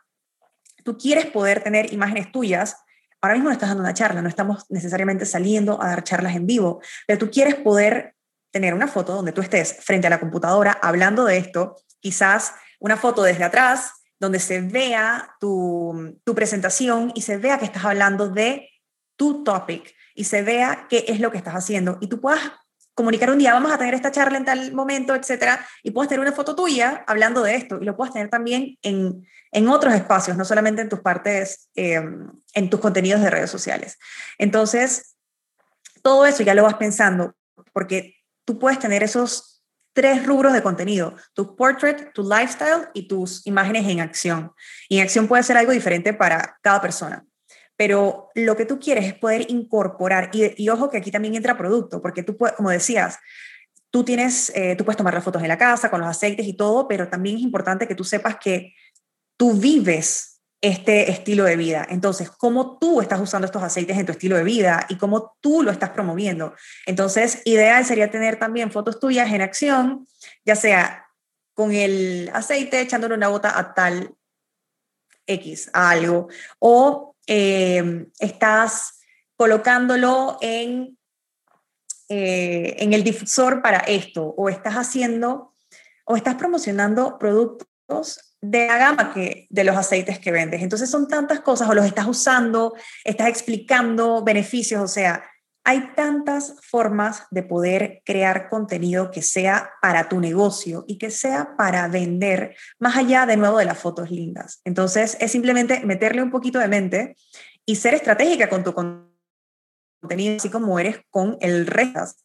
tú 0.84 0.96
quieres 0.96 1.26
poder 1.26 1.64
tener 1.64 1.92
imágenes 1.92 2.32
tuyas. 2.32 2.78
Ahora 3.22 3.34
mismo 3.34 3.50
no 3.50 3.54
estás 3.54 3.70
dando 3.70 3.84
una 3.84 3.94
charla, 3.94 4.22
no 4.22 4.30
estamos 4.30 4.66
necesariamente 4.70 5.26
saliendo 5.26 5.82
a 5.82 5.88
dar 5.88 6.04
charlas 6.04 6.36
en 6.36 6.46
vivo, 6.46 6.82
pero 7.08 7.18
tú 7.18 7.32
quieres 7.32 7.56
poder 7.56 8.16
tener 8.52 8.74
una 8.74 8.88
foto 8.88 9.16
donde 9.16 9.32
tú 9.32 9.42
estés 9.42 9.78
frente 9.82 10.08
a 10.08 10.10
la 10.10 10.20
computadora 10.20 10.72
hablando 10.72 11.26
de 11.26 11.38
esto, 11.38 11.76
quizás 12.00 12.54
una 12.80 12.96
foto 12.96 13.24
desde 13.24 13.44
atrás, 13.44 13.99
donde 14.20 14.40
se 14.40 14.62
vea 14.62 15.36
tu, 15.40 16.20
tu 16.24 16.36
presentación 16.36 17.12
y 17.16 17.22
se 17.22 17.38
vea 17.38 17.58
que 17.58 17.66
estás 17.66 17.86
hablando 17.86 18.30
de 18.30 18.70
tu 19.16 19.44
topic 19.44 19.96
y 20.16 20.26
se 20.26 20.42
vea 20.42 20.88
qué 20.90 21.06
es 21.08 21.20
lo 21.20 21.32
que 21.32 21.38
estás 21.38 21.56
haciendo 21.56 21.98
y 22.02 22.08
tú 22.08 22.20
puedas 22.20 22.42
comunicar 23.00 23.32
un 23.32 23.38
día, 23.38 23.54
vamos 23.54 23.72
a 23.72 23.78
tener 23.78 23.94
esta 23.94 24.12
charla 24.12 24.38
en 24.38 24.44
tal 24.44 24.74
momento, 24.74 25.16
etcétera, 25.16 25.66
y 25.84 25.92
puedes 25.92 26.10
tener 26.10 26.20
una 26.20 26.34
foto 26.34 26.54
tuya 26.54 27.06
hablando 27.08 27.42
de 27.44 27.56
esto 27.56 27.78
y 27.82 27.86
lo 27.86 27.96
puedes 27.96 28.14
tener 28.14 28.30
también 28.30 28.78
en, 28.82 29.26
en 29.54 29.70
otros 29.70 29.94
espacios, 29.94 30.36
no 30.36 30.44
solamente 30.44 30.82
en 30.82 30.90
tus 30.90 31.00
partes, 31.00 31.70
em, 31.76 32.30
en 32.54 32.70
tus 32.70 32.82
contenidos 32.82 33.22
de 33.22 33.30
redes 33.30 33.50
sociales. 33.50 33.98
Entonces, 34.38 35.16
todo 36.02 36.26
eso 36.26 36.44
ya 36.44 36.54
lo 36.54 36.64
vas 36.64 36.74
pensando 36.74 37.36
porque 37.72 38.16
tú 38.44 38.60
puedes 38.60 38.80
tener 38.80 39.02
esos 39.02 39.59
tres 39.94 40.26
rubros 40.26 40.54
de 40.54 40.62
contenido, 40.62 41.16
tu 41.34 41.56
portrait, 41.56 42.14
tu 42.14 42.24
lifestyle 42.24 42.88
y 42.94 43.08
tus 43.08 43.46
imágenes 43.46 43.88
en 43.88 44.00
acción. 44.00 44.52
Y 44.88 44.98
en 44.98 45.04
acción 45.04 45.28
puede 45.28 45.44
ser 45.44 45.58
algo 45.58 45.72
diferente 45.72 46.14
para 46.14 46.58
cada 46.62 46.82
persona 46.82 47.26
pero 47.80 48.30
lo 48.36 48.58
que 48.58 48.66
tú 48.66 48.78
quieres 48.78 49.06
es 49.06 49.14
poder 49.14 49.50
incorporar, 49.50 50.32
y, 50.34 50.68
ojo 50.68 50.90
que 50.90 50.98
aquí 50.98 51.12
también 51.12 51.36
entra 51.36 51.58
producto, 51.58 52.02
porque 52.02 52.24
tú, 52.24 52.38
como 52.38 52.70
decías, 52.70 53.18
tú 53.90 54.04
tienes, 54.04 54.52
eh, 54.54 54.76
tú 54.76 54.84
puedes 54.84 54.98
tomar 54.98 55.14
las 55.14 55.24
fotos 55.24 55.42
en 55.42 55.48
la 55.48 55.58
casa 55.58 55.90
con 55.90 56.02
los 56.02 56.10
aceites 56.10 56.46
y 56.46 56.58
todo, 56.58 56.90
pero 56.90 57.08
también 57.08 57.38
es 57.38 57.42
importante 57.42 57.88
que 57.88 57.96
tú 57.96 58.04
sepas 58.04 58.36
que 58.36 58.74
tú 59.38 59.54
vives 59.54 60.29
este 60.62 61.10
estilo 61.10 61.46
de 61.46 61.56
vida. 61.56 61.88
Entonces, 61.90 62.30
cómo 62.30 62.78
tú 62.78 63.02
estás 63.02 63.20
usando 63.22 63.46
estos 63.46 63.64
aceites 63.64 63.98
en 63.98 64.06
tu 64.06 64.12
estilo 64.12 64.36
de 64.36 64.44
vida 64.44 64.86
y 64.90 64.98
cómo 64.98 65.38
tú 65.40 65.64
lo 65.64 65.72
estás 65.72 65.92
promoviendo. 65.92 66.54
Entonces, 66.86 67.42
ideal 67.46 67.86
sería 67.86 68.12
tener 68.12 68.38
también 68.38 68.72
fotos 68.72 69.00
tuyas 69.00 69.32
en 69.32 69.42
acción, 69.42 70.08
ya 70.46 70.56
sea 70.56 71.06
con 71.54 71.74
el 71.74 72.30
aceite 72.34 72.82
echándole 72.82 73.16
una 73.16 73.28
gota 73.28 73.58
a 73.58 73.74
tal 73.74 74.14
X, 75.26 75.70
a 75.74 75.92
algo, 75.92 76.28
o 76.60 77.16
eh, 77.28 78.08
estás 78.20 79.00
colocándolo 79.36 80.38
en, 80.42 80.98
eh, 82.10 82.76
en 82.80 82.94
el 82.94 83.04
difusor 83.04 83.62
para 83.62 83.80
esto, 83.80 84.26
o 84.26 84.50
estás 84.50 84.76
haciendo, 84.76 85.54
o 86.06 86.16
estás 86.18 86.36
promocionando 86.36 87.18
productos 87.20 88.29
de 88.42 88.68
la 88.68 88.78
gama 88.78 89.14
que, 89.14 89.48
de 89.50 89.64
los 89.64 89.76
aceites 89.76 90.20
que 90.20 90.32
vendes. 90.32 90.62
Entonces 90.62 90.90
son 90.90 91.08
tantas 91.08 91.42
cosas, 91.42 91.70
o 91.70 91.74
los 91.74 91.86
estás 91.86 92.08
usando, 92.08 92.76
estás 93.04 93.28
explicando 93.28 94.24
beneficios, 94.24 94.82
o 94.82 94.88
sea, 94.88 95.24
hay 95.66 95.94
tantas 95.94 96.56
formas 96.64 97.28
de 97.32 97.44
poder 97.44 98.02
crear 98.06 98.50
contenido 98.50 99.12
que 99.12 99.22
sea 99.22 99.72
para 99.82 100.10
tu 100.10 100.20
negocio 100.20 100.86
y 100.88 100.98
que 100.98 101.12
sea 101.12 101.56
para 101.58 101.88
vender, 101.88 102.56
más 102.80 102.98
allá 102.98 103.26
de 103.26 103.38
nuevo 103.38 103.58
de 103.58 103.66
las 103.66 103.78
fotos 103.78 104.10
lindas. 104.10 104.62
Entonces, 104.64 105.18
es 105.20 105.32
simplemente 105.32 105.82
meterle 105.86 106.24
un 106.24 106.32
poquito 106.32 106.60
de 106.60 106.70
mente 106.70 107.16
y 107.66 107.76
ser 107.76 107.94
estratégica 107.94 108.50
con 108.50 108.64
tu 108.64 108.74
contenido, 108.74 110.38
así 110.38 110.50
como 110.50 110.80
eres 110.80 111.02
con 111.12 111.38
el 111.42 111.68
resto 111.68 112.24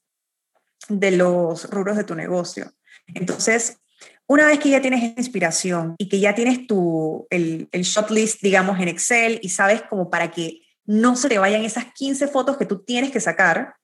de 0.88 1.10
los 1.10 1.68
rubros 1.70 1.96
de 1.96 2.04
tu 2.04 2.14
negocio. 2.14 2.72
Entonces, 3.08 3.78
una 4.26 4.46
vez 4.46 4.58
que 4.58 4.70
ya 4.70 4.80
tienes 4.80 5.02
inspiración 5.16 5.96
y 5.98 6.08
que 6.08 6.20
ya 6.20 6.34
tienes 6.34 6.66
tu, 6.66 7.26
el, 7.30 7.68
el 7.72 7.82
shot 7.82 8.10
list, 8.10 8.40
digamos, 8.42 8.80
en 8.80 8.88
Excel 8.88 9.38
y 9.42 9.50
sabes 9.50 9.82
como 9.82 10.10
para 10.10 10.30
que 10.30 10.62
no 10.86 11.16
se 11.16 11.28
te 11.28 11.38
vayan 11.38 11.64
esas 11.64 11.86
15 11.94 12.28
fotos 12.28 12.56
que 12.56 12.66
tú 12.66 12.82
tienes 12.84 13.10
que 13.10 13.20
sacar, 13.20 13.74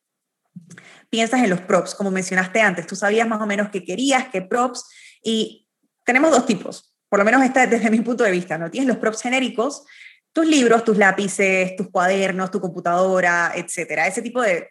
piensas 1.08 1.42
en 1.42 1.50
los 1.50 1.60
props, 1.60 1.94
como 1.94 2.10
mencionaste 2.10 2.60
antes, 2.60 2.86
tú 2.86 2.96
sabías 2.96 3.28
más 3.28 3.40
o 3.40 3.46
menos 3.46 3.70
qué 3.70 3.84
querías, 3.84 4.28
qué 4.30 4.42
props, 4.42 4.84
y 5.22 5.66
tenemos 6.04 6.30
dos 6.30 6.46
tipos, 6.46 6.94
por 7.08 7.18
lo 7.18 7.24
menos 7.24 7.42
esta 7.42 7.66
desde 7.66 7.90
mi 7.90 8.00
punto 8.00 8.24
de 8.24 8.30
vista, 8.30 8.56
¿no? 8.56 8.70
Tienes 8.70 8.88
los 8.88 8.98
props 8.98 9.22
genéricos, 9.22 9.84
tus 10.32 10.46
libros, 10.46 10.84
tus 10.84 10.96
lápices, 10.96 11.74
tus 11.76 11.90
cuadernos, 11.90 12.50
tu 12.50 12.60
computadora, 12.60 13.52
etcétera, 13.54 14.06
ese 14.06 14.22
tipo 14.22 14.40
de 14.40 14.68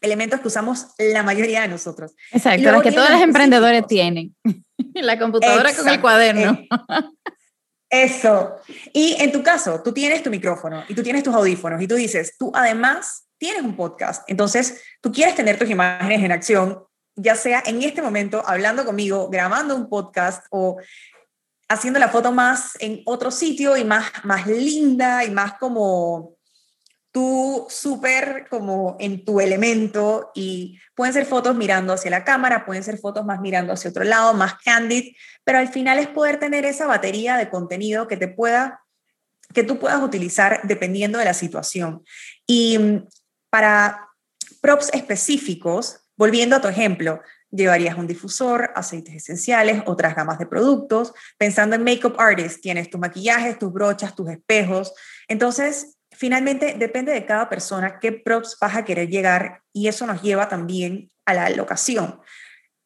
elementos 0.00 0.40
que 0.40 0.48
usamos 0.48 0.86
la 0.98 1.22
mayoría 1.22 1.62
de 1.62 1.68
nosotros. 1.68 2.14
Exacto, 2.30 2.70
los 2.70 2.82
que 2.82 2.92
todos 2.92 3.10
los 3.10 3.20
emprendedores 3.20 3.86
tienen. 3.86 4.34
la 4.94 5.18
computadora 5.18 5.74
con 5.74 5.88
el 5.88 6.00
cuaderno. 6.00 6.58
Eh, 7.90 8.04
eso. 8.04 8.56
Y 8.92 9.16
en 9.20 9.30
tu 9.30 9.42
caso, 9.42 9.82
tú 9.82 9.92
tienes 9.92 10.22
tu 10.22 10.30
micrófono 10.30 10.84
y 10.88 10.94
tú 10.94 11.02
tienes 11.02 11.22
tus 11.22 11.34
audífonos 11.34 11.80
y 11.80 11.86
tú 11.86 11.94
dices, 11.94 12.36
tú 12.38 12.50
además 12.54 13.26
tienes 13.38 13.62
un 13.62 13.76
podcast. 13.76 14.28
Entonces, 14.28 14.82
tú 15.00 15.12
quieres 15.12 15.34
tener 15.34 15.58
tus 15.58 15.70
imágenes 15.70 16.22
en 16.22 16.32
acción, 16.32 16.84
ya 17.16 17.36
sea 17.36 17.62
en 17.66 17.82
este 17.82 18.02
momento 18.02 18.42
hablando 18.46 18.84
conmigo, 18.84 19.28
grabando 19.28 19.76
un 19.76 19.88
podcast 19.88 20.44
o 20.50 20.76
haciendo 21.68 21.98
la 21.98 22.08
foto 22.08 22.32
más 22.32 22.76
en 22.80 23.02
otro 23.06 23.30
sitio 23.30 23.76
y 23.76 23.84
más, 23.84 24.10
más 24.24 24.46
linda 24.46 25.24
y 25.24 25.30
más 25.30 25.54
como 25.54 26.33
tú 27.14 27.64
súper 27.70 28.48
como 28.50 28.96
en 28.98 29.24
tu 29.24 29.40
elemento 29.40 30.32
y 30.34 30.80
pueden 30.96 31.14
ser 31.14 31.26
fotos 31.26 31.54
mirando 31.54 31.92
hacia 31.92 32.10
la 32.10 32.24
cámara, 32.24 32.66
pueden 32.66 32.82
ser 32.82 32.98
fotos 32.98 33.24
más 33.24 33.40
mirando 33.40 33.72
hacia 33.72 33.90
otro 33.90 34.02
lado, 34.02 34.34
más 34.34 34.54
candid, 34.64 35.14
pero 35.44 35.58
al 35.58 35.68
final 35.68 36.00
es 36.00 36.08
poder 36.08 36.40
tener 36.40 36.64
esa 36.64 36.88
batería 36.88 37.36
de 37.36 37.48
contenido 37.48 38.08
que 38.08 38.16
te 38.16 38.26
pueda 38.26 38.80
que 39.52 39.62
tú 39.62 39.78
puedas 39.78 40.02
utilizar 40.02 40.62
dependiendo 40.64 41.20
de 41.20 41.26
la 41.26 41.34
situación. 41.34 42.02
Y 42.48 42.78
mm, 42.78 43.06
para 43.48 44.08
props 44.60 44.90
específicos, 44.92 46.00
volviendo 46.16 46.56
a 46.56 46.60
tu 46.60 46.66
ejemplo, 46.66 47.20
llevarías 47.52 47.96
un 47.96 48.08
difusor, 48.08 48.72
aceites 48.74 49.14
esenciales, 49.14 49.84
otras 49.86 50.16
gamas 50.16 50.40
de 50.40 50.46
productos. 50.46 51.12
Pensando 51.38 51.76
en 51.76 51.84
makeup 51.84 52.18
artist, 52.18 52.60
tienes 52.60 52.90
tus 52.90 53.00
maquillajes, 53.00 53.56
tus 53.56 53.72
brochas, 53.72 54.16
tus 54.16 54.28
espejos. 54.30 54.92
Entonces, 55.28 55.93
finalmente 56.14 56.74
depende 56.78 57.12
de 57.12 57.26
cada 57.26 57.48
persona 57.48 57.98
qué 58.00 58.12
props 58.12 58.56
vas 58.60 58.76
a 58.76 58.84
querer 58.84 59.08
llegar 59.08 59.62
y 59.72 59.88
eso 59.88 60.06
nos 60.06 60.22
lleva 60.22 60.48
también 60.48 61.10
a 61.26 61.34
la 61.34 61.50
locación. 61.50 62.20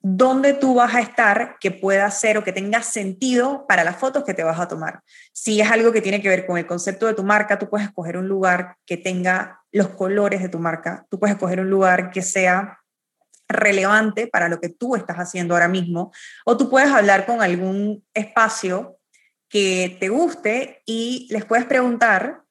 ¿Dónde 0.01 0.55
tú 0.55 0.75
vas 0.77 0.95
a 0.95 1.01
estar 1.01 1.57
que 1.59 1.73
pueda 1.73 2.09
ser 2.11 2.39
o 2.39 2.45
que 2.45 2.53
tenga 2.53 2.83
sentido 2.83 3.67
para 3.67 3.83
las 3.83 3.97
fotos 3.97 4.25
que 4.25 4.35
te 4.35 4.45
vas 4.45 4.61
a 4.61 4.69
tomar? 4.69 5.03
Si 5.33 5.61
es 5.61 5.71
algo 5.71 5.93
que 5.93 6.01
tiene 6.01 6.23
que 6.23 6.29
ver 6.29 6.47
con 6.47 6.57
el 6.57 6.67
concepto 6.67 7.07
de 7.07 7.15
tu 7.15 7.25
marca, 7.25 7.59
tú 7.59 7.69
puedes 7.69 7.89
escoger 7.89 8.17
un 8.17 8.29
lugar 8.29 8.77
que 8.87 8.97
tenga 8.97 9.61
los 9.73 9.89
colores 9.89 10.41
de 10.41 10.49
tu 10.49 10.61
marca, 10.61 11.05
tú 11.11 11.19
puedes 11.19 11.35
escoger 11.35 11.61
un 11.61 11.69
lugar 11.69 12.11
que 12.11 12.23
sea 12.23 12.79
relevante 13.49 14.27
para 14.29 14.49
lo 14.49 14.61
que 14.61 14.69
tú 14.69 14.95
estás 14.95 15.17
haciendo 15.17 15.55
ahora 15.55 15.69
mismo, 15.69 16.13
o 16.45 16.57
tú 16.57 16.71
puedes 16.71 16.91
hablar 16.91 17.27
con 17.27 17.43
algún 17.43 18.05
espacio 18.15 18.99
que 19.49 19.97
te 19.99 20.11
guste 20.11 20.83
y 20.87 21.27
les 21.31 21.45
puedes 21.45 21.65
preguntar 21.65 22.43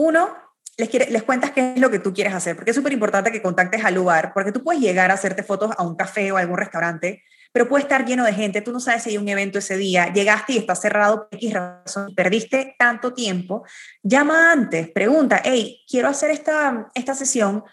uno, 0.00 0.34
les, 0.78 1.10
les 1.10 1.22
cuentas 1.22 1.50
qué 1.50 1.74
es 1.74 1.80
lo 1.80 1.90
que 1.90 1.98
tú 1.98 2.14
quieres 2.14 2.32
hacer, 2.32 2.56
porque 2.56 2.70
es 2.70 2.76
súper 2.76 2.92
importante 2.92 3.30
que 3.30 3.42
contactes 3.42 3.84
al 3.84 3.94
lugar, 3.94 4.32
porque 4.32 4.50
tú 4.50 4.62
puedes 4.62 4.80
llegar 4.80 5.10
a 5.10 5.14
hacerte 5.14 5.42
fotos 5.42 5.72
a 5.76 5.82
un 5.82 5.94
café 5.94 6.32
o 6.32 6.38
a 6.38 6.40
algún 6.40 6.56
restaurante, 6.56 7.22
pero 7.52 7.68
puede 7.68 7.82
estar 7.82 8.06
lleno 8.06 8.24
de 8.24 8.32
gente, 8.32 8.62
tú 8.62 8.72
no 8.72 8.80
sabes 8.80 9.02
si 9.02 9.10
hay 9.10 9.18
un 9.18 9.28
evento 9.28 9.58
ese 9.58 9.76
día, 9.76 10.12
llegaste 10.12 10.54
y 10.54 10.58
está 10.58 10.74
cerrado 10.74 11.28
por 11.28 11.34
X 11.36 11.52
razón, 11.52 12.14
perdiste 12.14 12.76
tanto 12.78 13.12
tiempo, 13.12 13.64
llama 14.02 14.52
antes, 14.52 14.88
pregunta, 14.90 15.42
hey, 15.44 15.82
quiero 15.88 16.08
hacer 16.08 16.30
esta, 16.30 16.88
esta 16.94 17.14
sesión, 17.14 17.64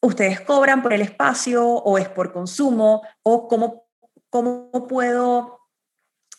¿ustedes 0.00 0.40
cobran 0.40 0.82
por 0.82 0.92
el 0.92 1.00
espacio 1.00 1.64
o 1.64 1.96
es 1.96 2.08
por 2.08 2.32
consumo 2.32 3.02
o 3.22 3.48
cómo, 3.48 3.86
cómo 4.28 4.70
puedo 4.88 5.60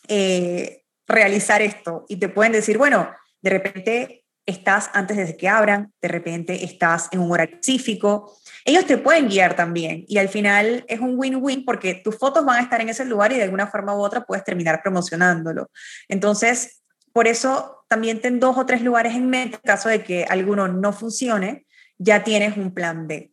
eh, 0.06 0.84
realizar 1.08 1.60
esto? 1.62 2.04
Y 2.08 2.18
te 2.18 2.28
pueden 2.28 2.52
decir, 2.52 2.78
bueno, 2.78 3.10
de 3.40 3.50
repente 3.50 4.23
estás 4.46 4.90
antes 4.92 5.16
de 5.16 5.36
que 5.36 5.48
abran, 5.48 5.92
de 6.02 6.08
repente 6.08 6.64
estás 6.64 7.08
en 7.12 7.20
un 7.20 7.32
horario 7.32 7.54
específico. 7.54 8.36
Ellos 8.64 8.86
te 8.86 8.98
pueden 8.98 9.28
guiar 9.28 9.56
también 9.56 10.04
y 10.08 10.18
al 10.18 10.28
final 10.28 10.84
es 10.88 11.00
un 11.00 11.18
win-win 11.18 11.64
porque 11.64 11.94
tus 11.94 12.18
fotos 12.18 12.44
van 12.44 12.58
a 12.58 12.62
estar 12.62 12.80
en 12.80 12.88
ese 12.88 13.04
lugar 13.04 13.32
y 13.32 13.36
de 13.36 13.44
alguna 13.44 13.66
forma 13.66 13.94
u 13.94 14.00
otra 14.00 14.24
puedes 14.24 14.44
terminar 14.44 14.80
promocionándolo. 14.82 15.70
Entonces, 16.08 16.82
por 17.12 17.28
eso 17.28 17.84
también 17.88 18.20
ten 18.20 18.40
dos 18.40 18.58
o 18.58 18.66
tres 18.66 18.82
lugares 18.82 19.14
en 19.14 19.28
mente 19.28 19.56
en 19.56 19.62
caso 19.62 19.88
de 19.88 20.02
que 20.02 20.24
alguno 20.24 20.68
no 20.68 20.92
funcione, 20.92 21.66
ya 21.96 22.24
tienes 22.24 22.56
un 22.56 22.74
plan 22.74 23.06
B. 23.06 23.30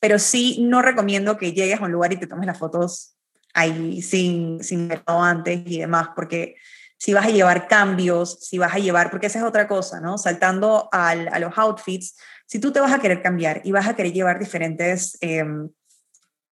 pero 0.00 0.18
sí 0.18 0.58
no 0.60 0.82
recomiendo 0.82 1.38
que 1.38 1.52
llegues 1.52 1.80
a 1.80 1.84
un 1.84 1.92
lugar 1.92 2.12
y 2.12 2.18
te 2.18 2.26
tomes 2.26 2.46
las 2.46 2.58
fotos 2.58 3.16
ahí 3.54 4.02
sin, 4.02 4.62
sin 4.62 4.86
verlo 4.86 5.22
antes 5.22 5.62
y 5.64 5.78
demás, 5.78 6.08
porque 6.14 6.56
si 7.04 7.12
vas 7.12 7.26
a 7.26 7.30
llevar 7.30 7.68
cambios, 7.68 8.38
si 8.40 8.56
vas 8.56 8.74
a 8.74 8.78
llevar, 8.78 9.10
porque 9.10 9.26
esa 9.26 9.38
es 9.38 9.44
otra 9.44 9.68
cosa, 9.68 10.00
¿no? 10.00 10.16
Saltando 10.16 10.88
al, 10.90 11.28
a 11.28 11.38
los 11.38 11.52
outfits, 11.58 12.16
si 12.46 12.58
tú 12.58 12.72
te 12.72 12.80
vas 12.80 12.94
a 12.94 12.98
querer 12.98 13.20
cambiar 13.20 13.60
y 13.62 13.72
vas 13.72 13.86
a 13.86 13.94
querer 13.94 14.10
llevar 14.10 14.38
diferentes 14.38 15.18
eh, 15.20 15.44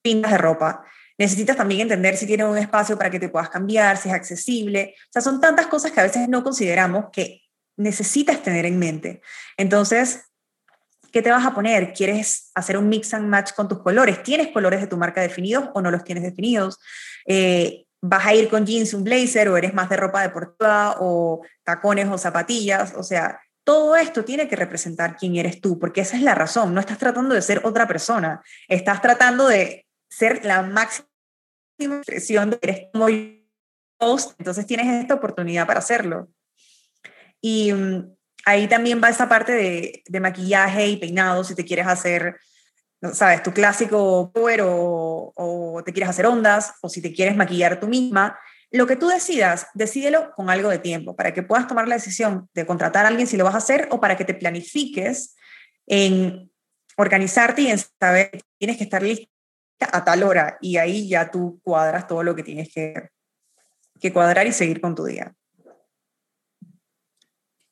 pintas 0.02 0.32
de 0.32 0.38
ropa, 0.38 0.86
necesitas 1.18 1.58
también 1.58 1.82
entender 1.82 2.16
si 2.16 2.26
tiene 2.26 2.46
un 2.46 2.58
espacio 2.58 2.98
para 2.98 3.10
que 3.10 3.20
te 3.20 3.28
puedas 3.28 3.50
cambiar, 3.50 3.98
si 3.98 4.08
es 4.08 4.16
accesible. 4.16 4.96
O 5.10 5.12
sea, 5.12 5.22
son 5.22 5.42
tantas 5.42 5.68
cosas 5.68 5.92
que 5.92 6.00
a 6.00 6.04
veces 6.04 6.30
no 6.30 6.46
consideramos 6.46 7.08
que 7.12 7.42
necesitas 7.76 8.42
tener 8.42 8.66
en 8.66 8.80
mente. 8.80 9.22
Entonces, 9.58 10.30
¿qué 11.12 11.22
te 11.22 11.30
vas 11.30 11.46
a 11.46 11.54
poner? 11.54 11.92
¿Quieres 11.92 12.52
hacer 12.56 12.78
un 12.78 12.88
mix 12.88 13.14
and 13.14 13.28
match 13.28 13.52
con 13.52 13.68
tus 13.68 13.82
colores? 13.82 14.24
¿Tienes 14.24 14.48
colores 14.54 14.80
de 14.80 14.88
tu 14.88 14.96
marca 14.96 15.20
definidos 15.20 15.66
o 15.74 15.82
no 15.82 15.92
los 15.92 16.06
tienes 16.06 16.24
definidos? 16.24 16.80
Eh, 17.26 17.87
¿Vas 18.02 18.26
a 18.26 18.34
ir 18.34 18.50
con 18.50 18.66
jeans, 18.66 18.94
un 18.94 19.04
blazer 19.04 19.50
o 19.50 19.58
eres 19.58 19.74
más 19.74 19.90
de 19.90 19.98
ropa 19.98 20.22
deportiva 20.22 20.98
o 21.00 21.42
tacones 21.64 22.08
o 22.10 22.18
zapatillas? 22.18 22.94
O 22.96 23.04
sea, 23.04 23.40
todo 23.64 23.96
esto 23.96 24.24
tiene 24.24 24.48
que 24.48 24.56
representar 24.56 25.18
quién 25.18 25.36
eres 25.36 25.60
tú, 25.60 25.78
porque 25.78 26.02
esa 26.02 26.16
es 26.16 26.24
la 26.24 26.36
razón. 26.36 26.74
No 26.74 26.80
estás 26.80 26.98
tratando 26.98 27.36
de 27.36 27.42
ser 27.42 27.62
otra 27.66 27.88
persona, 27.88 28.42
estás 28.68 29.02
tratando 29.02 29.48
de 29.48 29.86
ser 30.10 30.46
la 30.46 30.62
máxima 30.62 31.08
expresión 31.80 32.52
de 32.52 32.60
eres 32.62 32.88
muy 32.94 33.48
host, 34.00 34.36
entonces 34.40 34.66
tienes 34.66 34.88
esta 35.02 35.16
oportunidad 35.16 35.68
para 35.68 35.80
hacerlo. 35.80 36.30
Y 37.42 37.74
mm, 37.74 38.16
ahí 38.46 38.68
también 38.68 39.02
va 39.04 39.10
esa 39.10 39.28
parte 39.28 39.52
de, 39.52 40.04
de, 40.06 40.20
maquillaje 40.20 40.88
y 40.88 40.98
peinado, 40.98 41.44
si 41.44 41.56
te 41.56 41.66
quieres 41.66 41.88
hacer, 41.88 42.40
sabes, 43.14 43.44
tu 43.44 43.52
clásico 43.52 44.32
power 44.34 44.62
o, 44.62 45.34
o 45.36 45.57
te 45.84 45.94
quieres 45.94 46.10
hacer 46.10 46.26
ondas, 46.26 46.74
o 46.82 46.90
si 46.90 47.02
te 47.02 47.14
quieres 47.14 47.36
maquillar 47.36 47.80
tú 47.80 47.88
misma. 47.88 48.38
Lo 48.72 48.86
que 48.86 48.96
tú 48.96 49.08
decidas, 49.08 49.68
decídelo 49.74 50.32
con 50.36 50.50
algo 50.50 50.70
de 50.70 50.80
tiempo, 50.80 51.16
para 51.16 51.34
que 51.34 51.44
puedas 51.44 51.68
tomar 51.68 51.88
la 51.88 51.96
decisión 51.96 52.50
de 52.54 52.66
contratar 52.66 53.06
a 53.06 53.10
alguien 53.10 53.28
si 53.28 53.38
lo 53.38 53.46
vas 53.46 53.56
a 53.56 53.60
hacer 53.60 53.88
o 53.92 54.00
para 54.00 54.18
que 54.18 54.26
te 54.26 54.34
planifiques 54.34 55.36
en 55.86 56.52
organizarte 56.98 57.62
y 57.62 57.68
en 57.68 57.78
saber 57.78 58.32
que 58.32 58.42
tienes 58.58 58.78
que 58.78 58.84
estar 58.84 59.02
lista 59.02 59.30
a 59.80 60.04
tal 60.04 60.24
hora 60.24 60.58
y 60.60 60.78
ahí 60.78 61.08
ya 61.08 61.32
tú 61.32 61.60
cuadras 61.64 62.08
todo 62.08 62.24
lo 62.24 62.36
que 62.36 62.44
tienes 62.44 62.74
que, 62.74 63.10
que 64.00 64.12
cuadrar 64.12 64.48
y 64.48 64.52
seguir 64.52 64.82
con 64.82 64.96
tu 64.96 65.06
día. 65.06 65.34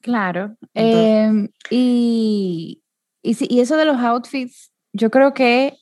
Claro. 0.01 0.55
Em, 0.75 1.49
y, 1.71 2.83
y, 3.23 3.55
y, 3.55 3.59
eso 3.59 3.75
de 3.75 3.85
los 3.85 3.97
outfits, 3.97 4.71
yo 4.93 5.09
creo 5.09 5.33
que, 5.33 5.75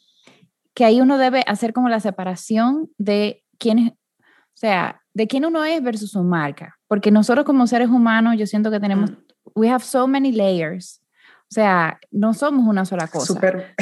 que 0.73 0.85
ahí 0.85 1.01
uno 1.01 1.17
debe 1.17 1.43
hacer 1.47 1.73
como 1.73 1.89
la 1.89 1.99
separación 1.99 2.89
de 2.97 3.43
quién 3.57 3.79
es, 3.79 3.91
o 3.91 4.55
sea, 4.55 5.01
de 5.13 5.27
quién 5.27 5.45
uno 5.45 5.63
es 5.63 5.81
versus 5.81 6.11
su 6.11 6.23
marca. 6.23 6.77
Porque 6.87 7.11
nosotros 7.11 7.45
como 7.45 7.67
seres 7.67 7.89
humanos, 7.89 8.35
yo 8.37 8.47
siento 8.47 8.71
que 8.71 8.79
tenemos, 8.79 9.11
mm. 9.11 9.15
we 9.55 9.69
have 9.69 9.83
so 9.83 10.07
many 10.07 10.31
layers. 10.31 11.01
O 11.43 11.53
sea, 11.53 11.99
no 12.11 12.33
somos 12.33 12.67
una 12.67 12.85
sola 12.85 13.07
cosa. 13.07 13.27
Super. 13.27 13.75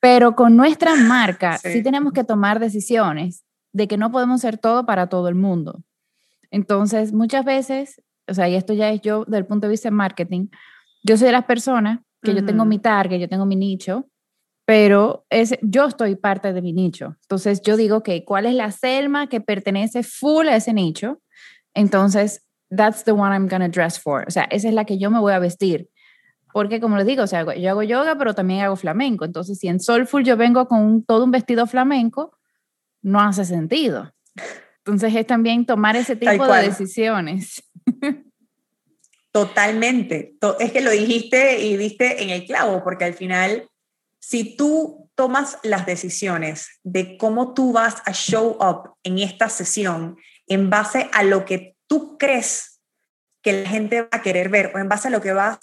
Pero 0.00 0.34
con 0.34 0.56
nuestra 0.56 0.96
marca 0.96 1.58
sí. 1.62 1.82
tenemos 1.82 2.12
que 2.12 2.24
tomar 2.24 2.60
decisiones 2.60 3.44
de 3.72 3.88
que 3.88 3.96
no 3.96 4.10
podemos 4.10 4.40
ser 4.40 4.58
todo 4.58 4.84
para 4.84 5.08
todo 5.08 5.28
el 5.28 5.34
mundo. 5.34 5.82
Entonces, 6.50 7.12
muchas 7.12 7.44
veces, 7.44 8.02
o 8.26 8.34
sea, 8.34 8.48
y 8.48 8.56
esto 8.56 8.72
ya 8.72 8.90
es 8.90 9.00
yo 9.00 9.24
del 9.26 9.46
punto 9.46 9.66
de 9.66 9.70
vista 9.70 9.88
de 9.88 9.94
marketing, 9.94 10.48
yo 11.04 11.16
soy 11.16 11.26
de 11.26 11.32
las 11.32 11.44
personas 11.44 12.00
que 12.22 12.34
yo 12.34 12.44
tengo 12.44 12.66
mi 12.66 12.78
target, 12.78 13.18
yo 13.18 13.28
tengo 13.28 13.46
mi 13.46 13.56
nicho, 13.56 14.09
pero 14.70 15.26
es, 15.30 15.58
yo 15.62 15.86
estoy 15.86 16.14
parte 16.14 16.52
de 16.52 16.62
mi 16.62 16.72
nicho. 16.72 17.16
Entonces, 17.22 17.60
yo 17.60 17.76
digo, 17.76 18.04
que 18.04 18.24
¿cuál 18.24 18.46
es 18.46 18.54
la 18.54 18.70
Selma 18.70 19.26
que 19.26 19.40
pertenece 19.40 20.04
full 20.04 20.46
a 20.46 20.54
ese 20.54 20.72
nicho? 20.72 21.20
Entonces, 21.74 22.46
that's 22.68 23.02
the 23.02 23.10
one 23.10 23.34
I'm 23.34 23.48
going 23.48 23.62
to 23.62 23.68
dress 23.68 23.98
for. 23.98 24.24
O 24.28 24.30
sea, 24.30 24.44
esa 24.44 24.68
es 24.68 24.74
la 24.74 24.84
que 24.84 24.96
yo 24.96 25.10
me 25.10 25.18
voy 25.18 25.32
a 25.32 25.40
vestir. 25.40 25.90
Porque 26.52 26.80
como 26.80 26.96
les 26.96 27.04
digo, 27.04 27.24
o 27.24 27.26
sea, 27.26 27.52
yo 27.56 27.68
hago 27.68 27.82
yoga, 27.82 28.16
pero 28.16 28.32
también 28.32 28.60
hago 28.60 28.76
flamenco. 28.76 29.24
Entonces, 29.24 29.58
si 29.58 29.66
en 29.66 29.80
Soulful 29.80 30.22
yo 30.22 30.36
vengo 30.36 30.68
con 30.68 31.02
todo 31.02 31.24
un 31.24 31.32
vestido 31.32 31.66
flamenco, 31.66 32.38
no 33.02 33.20
hace 33.20 33.44
sentido. 33.44 34.14
Entonces, 34.84 35.12
es 35.16 35.26
también 35.26 35.66
tomar 35.66 35.96
ese 35.96 36.14
tipo 36.14 36.46
de 36.46 36.62
decisiones. 36.62 37.60
Totalmente. 39.32 40.36
Es 40.60 40.70
que 40.70 40.80
lo 40.80 40.92
dijiste 40.92 41.58
y 41.58 41.76
diste 41.76 42.22
en 42.22 42.30
el 42.30 42.44
clavo, 42.46 42.84
porque 42.84 43.06
al 43.06 43.14
final, 43.14 43.68
si 44.20 44.56
tú 44.56 45.10
tomas 45.14 45.58
las 45.62 45.86
decisiones 45.86 46.68
de 46.82 47.18
cómo 47.18 47.52
tú 47.54 47.72
vas 47.72 47.96
a 48.06 48.12
show 48.12 48.56
up 48.60 48.94
en 49.02 49.18
esta 49.18 49.48
sesión 49.48 50.16
en 50.46 50.70
base 50.70 51.10
a 51.12 51.22
lo 51.22 51.44
que 51.44 51.76
tú 51.86 52.16
crees 52.18 52.80
que 53.42 53.64
la 53.64 53.68
gente 53.68 54.02
va 54.02 54.08
a 54.12 54.22
querer 54.22 54.48
ver 54.48 54.72
o 54.74 54.78
en 54.78 54.88
base 54.88 55.08
a 55.08 55.10
lo 55.10 55.20
que 55.20 55.32
vas 55.32 55.58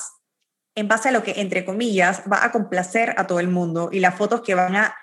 en 0.77 0.87
base 0.87 1.09
a 1.09 1.11
lo 1.11 1.23
que, 1.23 1.41
entre 1.41 1.65
comillas, 1.65 2.21
va 2.31 2.45
a 2.45 2.51
complacer 2.51 3.15
a 3.17 3.25
todo 3.25 3.39
el 3.39 3.47
mundo 3.47 3.89
y 3.91 3.99
las 3.99 4.13
fotos 4.13 4.41
que 4.41 4.53
van 4.53 4.75
a, 4.75 4.95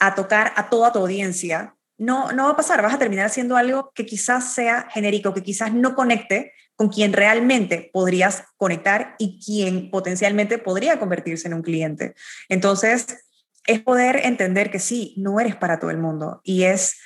a 0.00 0.16
tocar 0.16 0.52
a 0.56 0.68
toda 0.68 0.90
tu 0.90 0.98
audiencia, 0.98 1.76
no, 1.98 2.32
no 2.32 2.46
va 2.46 2.50
a 2.50 2.56
pasar, 2.56 2.82
vas 2.82 2.94
a 2.94 2.98
terminar 2.98 3.26
haciendo 3.26 3.56
algo 3.56 3.92
que 3.94 4.04
quizás 4.04 4.52
sea 4.52 4.88
genérico, 4.90 5.32
que 5.32 5.44
quizás 5.44 5.72
no 5.72 5.94
conecte 5.94 6.52
con 6.80 6.88
quien 6.88 7.12
realmente 7.12 7.90
podrías 7.92 8.44
conectar 8.56 9.14
y 9.18 9.38
quien 9.44 9.90
potencialmente 9.90 10.56
podría 10.56 10.98
convertirse 10.98 11.46
en 11.46 11.52
un 11.52 11.60
cliente. 11.60 12.14
Entonces, 12.48 13.18
es 13.66 13.82
poder 13.82 14.24
entender 14.24 14.70
que 14.70 14.78
sí, 14.78 15.12
no 15.18 15.40
eres 15.40 15.56
para 15.56 15.78
todo 15.78 15.90
el 15.90 15.98
mundo 15.98 16.40
y 16.42 16.62
es 16.62 16.98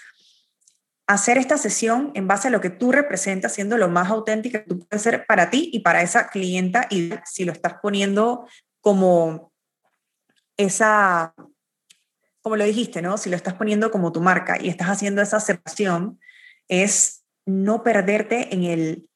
hacer 1.08 1.38
esta 1.38 1.58
sesión 1.58 2.12
en 2.14 2.28
base 2.28 2.46
a 2.46 2.50
lo 2.52 2.60
que 2.60 2.70
tú 2.70 2.92
representas, 2.92 3.52
siendo 3.52 3.76
lo 3.76 3.88
más 3.88 4.12
auténtica 4.12 4.62
que 4.62 4.68
tú 4.68 4.78
puedes 4.78 5.02
ser 5.02 5.26
para 5.26 5.50
ti 5.50 5.70
y 5.72 5.80
para 5.80 6.02
esa 6.02 6.28
clienta, 6.28 6.86
y 6.88 7.12
si 7.24 7.44
lo 7.44 7.50
estás 7.50 7.74
poniendo 7.82 8.46
como 8.80 9.50
esa, 10.56 11.34
como 12.42 12.54
lo 12.54 12.64
dijiste, 12.64 13.02
¿no? 13.02 13.18
Si 13.18 13.28
lo 13.28 13.34
estás 13.34 13.54
poniendo 13.54 13.90
como 13.90 14.12
tu 14.12 14.20
marca 14.20 14.56
y 14.56 14.68
estás 14.68 14.86
haciendo 14.86 15.20
esa 15.20 15.38
aceptación, 15.38 16.20
es 16.68 17.24
no 17.44 17.82
perderte 17.82 18.54
en 18.54 18.62
el, 18.62 19.08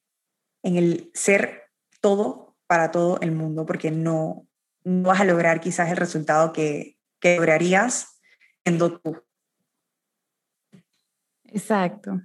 en 0.62 0.76
el 0.76 1.10
ser 1.14 1.70
todo 2.00 2.56
para 2.66 2.90
todo 2.90 3.18
el 3.20 3.32
mundo, 3.32 3.66
porque 3.66 3.90
no, 3.90 4.46
no 4.84 5.08
vas 5.08 5.20
a 5.20 5.24
lograr 5.24 5.60
quizás 5.60 5.90
el 5.90 5.96
resultado 5.96 6.52
que, 6.52 6.98
que 7.20 7.36
lograrías 7.36 8.20
siendo 8.64 8.98
tú. 9.00 9.22
Exacto. 11.44 12.20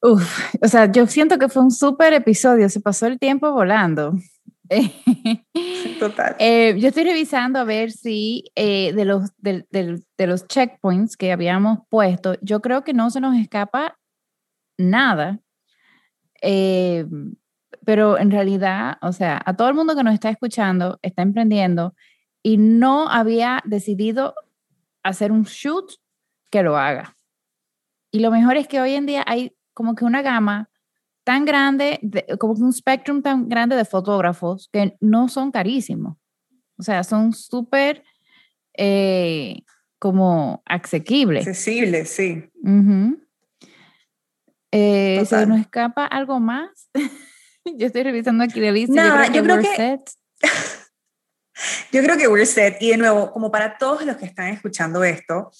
Uf, 0.00 0.54
o 0.60 0.68
sea, 0.68 0.90
yo 0.90 1.06
siento 1.06 1.38
que 1.38 1.48
fue 1.48 1.62
un 1.62 1.70
súper 1.70 2.12
episodio, 2.12 2.68
se 2.68 2.80
pasó 2.80 3.06
el 3.06 3.18
tiempo 3.18 3.52
volando. 3.52 4.14
Total. 6.00 6.36
Eh, 6.38 6.74
yo 6.78 6.88
estoy 6.88 7.04
revisando 7.04 7.58
a 7.58 7.64
ver 7.64 7.92
si 7.92 8.50
eh, 8.54 8.92
de, 8.94 9.04
los, 9.04 9.30
de, 9.38 9.64
de, 9.70 10.26
los 10.26 10.46
checkpoints 10.48 11.16
que 11.16 11.30
habíamos 11.30 11.80
puesto, 11.88 12.36
yo 12.40 12.60
creo 12.60 12.82
que 12.82 12.94
no 12.94 13.10
se 13.10 13.20
nos 13.20 13.36
escapa 13.36 13.98
nada. 14.78 15.40
Eh, 16.42 17.06
pero 17.84 18.18
en 18.18 18.30
realidad, 18.30 18.98
o 19.00 19.12
sea, 19.12 19.40
a 19.44 19.56
todo 19.56 19.68
el 19.68 19.74
mundo 19.74 19.96
que 19.96 20.04
nos 20.04 20.14
está 20.14 20.28
escuchando, 20.28 20.98
está 21.02 21.22
emprendiendo 21.22 21.94
y 22.42 22.56
no 22.58 23.08
había 23.08 23.62
decidido 23.64 24.34
hacer 25.02 25.32
un 25.32 25.44
shoot, 25.44 25.92
que 26.50 26.62
lo 26.62 26.76
haga. 26.76 27.16
Y 28.10 28.20
lo 28.20 28.30
mejor 28.30 28.56
es 28.56 28.68
que 28.68 28.80
hoy 28.80 28.92
en 28.92 29.06
día 29.06 29.24
hay 29.26 29.56
como 29.72 29.94
que 29.94 30.04
una 30.04 30.20
gama 30.20 30.68
tan 31.24 31.44
grande, 31.44 31.98
como 32.38 32.54
que 32.54 32.62
un 32.62 32.72
spectrum 32.72 33.22
tan 33.22 33.48
grande 33.48 33.74
de 33.74 33.84
fotógrafos 33.84 34.68
que 34.70 34.96
no 35.00 35.28
son 35.28 35.50
carísimos. 35.50 36.18
O 36.76 36.82
sea, 36.82 37.04
son 37.04 37.32
súper 37.32 38.04
eh, 38.76 39.62
como 39.98 40.62
asequibles. 40.66 41.46
Accesibles, 41.46 42.10
sí. 42.10 42.50
Eh, 44.72 45.22
¿Se 45.26 45.46
nos 45.46 45.60
escapa 45.60 46.06
algo 46.06 46.40
más? 46.40 46.88
yo 47.64 47.86
estoy 47.86 48.02
revisando 48.02 48.42
aquí 48.42 48.58
la 48.58 48.72
lista. 48.72 48.94
Nada, 48.94 49.26
yo 49.28 49.42
creo 49.42 49.58
que, 49.58 49.64
yo 49.64 49.74
creo 49.74 49.98
que... 49.98 50.02
yo 51.92 52.02
creo 52.02 52.16
que 52.16 52.28
we're 52.28 52.46
set. 52.46 52.78
Y 52.80 52.90
de 52.90 52.96
nuevo, 52.96 53.30
como 53.32 53.50
para 53.50 53.76
todos 53.76 54.04
los 54.04 54.16
que 54.16 54.24
están 54.24 54.48
escuchando 54.48 55.04
esto, 55.04 55.50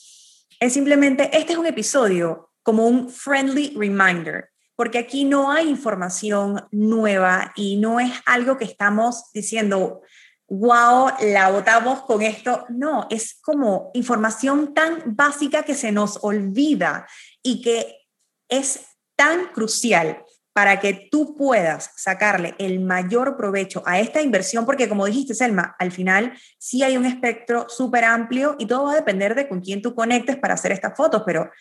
es 0.58 0.72
simplemente, 0.72 1.30
este 1.36 1.52
es 1.52 1.58
un 1.58 1.66
episodio 1.66 2.50
como 2.62 2.86
un 2.86 3.10
friendly 3.10 3.74
reminder, 3.76 4.50
porque 4.76 4.98
aquí 4.98 5.24
no 5.24 5.52
hay 5.52 5.68
información 5.68 6.64
nueva 6.70 7.52
y 7.54 7.76
no 7.76 8.00
es 8.00 8.12
algo 8.24 8.56
que 8.56 8.64
estamos 8.64 9.30
diciendo, 9.34 10.00
wow, 10.48 11.10
la 11.20 11.50
votamos 11.50 12.02
con 12.02 12.22
esto. 12.22 12.64
No, 12.70 13.06
es 13.10 13.38
como 13.42 13.90
información 13.94 14.72
tan 14.72 15.02
básica 15.16 15.64
que 15.64 15.74
se 15.74 15.92
nos 15.92 16.18
olvida 16.22 17.06
y 17.42 17.60
que 17.60 18.06
es 18.48 18.91
tan 19.22 19.52
crucial 19.52 20.24
para 20.52 20.80
que 20.80 21.08
tú 21.12 21.36
puedas 21.36 21.92
sacarle 21.96 22.56
el 22.58 22.80
mayor 22.80 23.36
provecho 23.36 23.84
a 23.86 24.00
esta 24.00 24.20
inversión, 24.20 24.66
porque 24.66 24.88
como 24.88 25.06
dijiste, 25.06 25.32
Selma, 25.32 25.76
al 25.78 25.92
final 25.92 26.36
sí 26.58 26.82
hay 26.82 26.96
un 26.96 27.06
espectro 27.06 27.68
súper 27.68 28.04
amplio 28.04 28.56
y 28.58 28.66
todo 28.66 28.86
va 28.86 28.92
a 28.94 28.96
depender 28.96 29.36
de 29.36 29.48
con 29.48 29.60
quién 29.60 29.80
tú 29.80 29.94
conectes 29.94 30.36
para 30.36 30.54
hacer 30.54 30.72
estas 30.72 30.96
fotos, 30.96 31.22
pero 31.24 31.52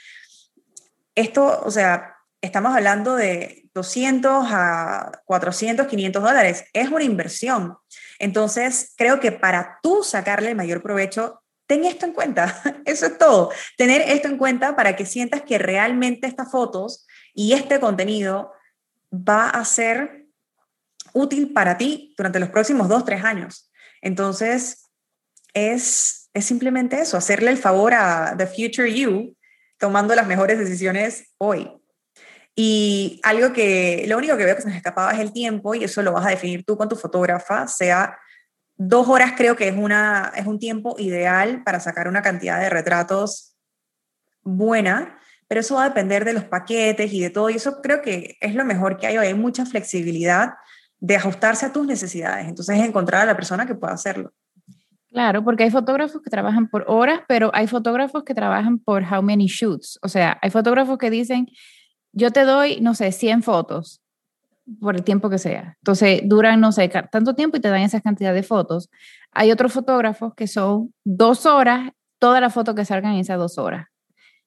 esto, 1.13 1.62
o 1.63 1.69
sea, 1.69 2.15
estamos 2.41 2.76
hablando 2.76 3.15
de 3.15 3.69
200 3.76 4.47
a 4.50 5.12
400, 5.26 5.86
500 5.86 6.24
dólares, 6.24 6.65
es 6.74 6.89
una 6.89 7.04
inversión. 7.04 7.78
Entonces, 8.17 8.93
creo 8.97 9.19
que 9.19 9.32
para 9.32 9.78
tú 9.84 10.04
sacarle 10.04 10.50
el 10.50 10.56
mayor 10.56 10.82
provecho, 10.82 11.43
ten 11.67 11.86
esto 11.86 12.08
en 12.08 12.13
cuenta, 12.13 12.60
eso 12.86 13.06
es 13.06 13.17
todo, 13.19 13.52
tener 13.78 14.02
esto 14.02 14.28
en 14.28 14.38
cuenta 14.38 14.76
para 14.76 14.95
que 14.95 15.06
sientas 15.06 15.43
que 15.43 15.60
realmente 15.60 16.28
estas 16.28 16.52
fotos 16.52 17.06
y 17.34 17.54
este 17.54 17.80
contenido 17.80 18.54
va 19.12 19.50
a 19.50 19.65
ser 19.65 20.26
útil 21.13 21.54
para 21.54 21.78
ti 21.78 22.13
durante 22.17 22.39
los 22.39 22.50
próximos 22.50 22.88
dos, 22.88 23.06
tres 23.06 23.24
años. 23.24 23.72
Entonces, 24.02 24.89
es, 25.54 26.30
es 26.34 26.46
simplemente 26.46 27.00
eso, 27.00 27.17
hacerle 27.17 27.52
el 27.52 27.58
favor 27.58 27.94
a 27.94 28.36
The 28.38 28.48
Future 28.48 28.94
You 28.94 29.36
tomando 29.78 30.15
las 30.15 30.28
mejores 30.28 30.60
decisiones 30.60 31.34
hoy. 31.38 31.72
Y 32.56 33.20
algo 33.24 33.54
que, 33.54 34.06
lo 34.08 34.17
único 34.17 34.38
que 34.38 34.46
veo 34.46 34.56
que 34.56 34.62
se 34.62 34.67
nos 34.67 34.78
escapaba 34.78 35.12
es 35.12 35.20
el 35.20 35.34
tiempo 35.34 35.74
y 35.74 35.84
eso 35.84 36.02
lo 36.02 36.12
vas 36.12 36.26
a 36.26 36.30
definir 36.30 36.65
tú 36.65 36.78
con 36.78 36.89
tu 36.89 36.96
fotógrafa, 36.96 37.67
sea 37.67 38.17
dos 38.76 39.08
horas 39.08 39.34
creo 39.38 39.56
que 39.56 39.67
es, 39.67 39.76
una, 39.78 40.32
es 40.36 40.48
un 40.48 40.60
tiempo 40.60 40.96
ideal 40.98 41.63
para 41.63 41.80
sacar 41.80 42.08
una 42.08 42.22
cantidad 42.22 42.60
de 42.60 42.70
retratos 42.70 43.56
buena 44.44 45.20
pero 45.51 45.59
eso 45.59 45.75
va 45.75 45.83
a 45.83 45.89
depender 45.89 46.23
de 46.23 46.31
los 46.31 46.45
paquetes 46.45 47.11
y 47.11 47.19
de 47.19 47.29
todo, 47.29 47.49
y 47.49 47.55
eso 47.55 47.81
creo 47.81 48.01
que 48.01 48.37
es 48.39 48.55
lo 48.55 48.63
mejor 48.63 48.95
que 48.95 49.07
hay 49.07 49.17
hoy, 49.17 49.27
hay 49.27 49.33
mucha 49.33 49.65
flexibilidad 49.65 50.53
de 51.01 51.17
ajustarse 51.17 51.65
a 51.65 51.73
tus 51.73 51.85
necesidades, 51.85 52.47
entonces 52.47 52.79
es 52.79 52.85
encontrar 52.85 53.23
a 53.23 53.25
la 53.25 53.35
persona 53.35 53.65
que 53.65 53.75
pueda 53.75 53.91
hacerlo. 53.91 54.31
Claro, 55.09 55.43
porque 55.43 55.63
hay 55.63 55.69
fotógrafos 55.69 56.21
que 56.21 56.29
trabajan 56.29 56.69
por 56.69 56.85
horas, 56.87 57.19
pero 57.27 57.51
hay 57.53 57.67
fotógrafos 57.67 58.23
que 58.23 58.33
trabajan 58.33 58.79
por 58.79 59.03
how 59.03 59.21
many 59.21 59.47
shoots, 59.47 59.99
o 60.01 60.07
sea, 60.07 60.39
hay 60.41 60.51
fotógrafos 60.51 60.97
que 60.97 61.09
dicen, 61.09 61.47
yo 62.13 62.31
te 62.31 62.45
doy, 62.45 62.79
no 62.79 62.95
sé, 62.95 63.11
100 63.11 63.43
fotos 63.43 64.01
por 64.79 64.95
el 64.95 65.03
tiempo 65.03 65.29
que 65.29 65.37
sea. 65.37 65.75
Entonces, 65.81 66.21
duran, 66.23 66.61
no 66.61 66.71
sé, 66.71 66.87
tanto 66.87 67.35
tiempo 67.35 67.57
y 67.57 67.59
te 67.59 67.67
dan 67.67 67.81
esa 67.81 67.99
cantidad 67.99 68.33
de 68.33 68.43
fotos. 68.43 68.89
Hay 69.33 69.51
otros 69.51 69.73
fotógrafos 69.73 70.33
que 70.33 70.47
son 70.47 70.93
dos 71.03 71.45
horas, 71.45 71.91
toda 72.19 72.39
la 72.39 72.49
foto 72.49 72.73
que 72.73 72.85
salgan 72.85 73.15
en 73.15 73.19
esas 73.19 73.37
dos 73.37 73.57
horas. 73.57 73.90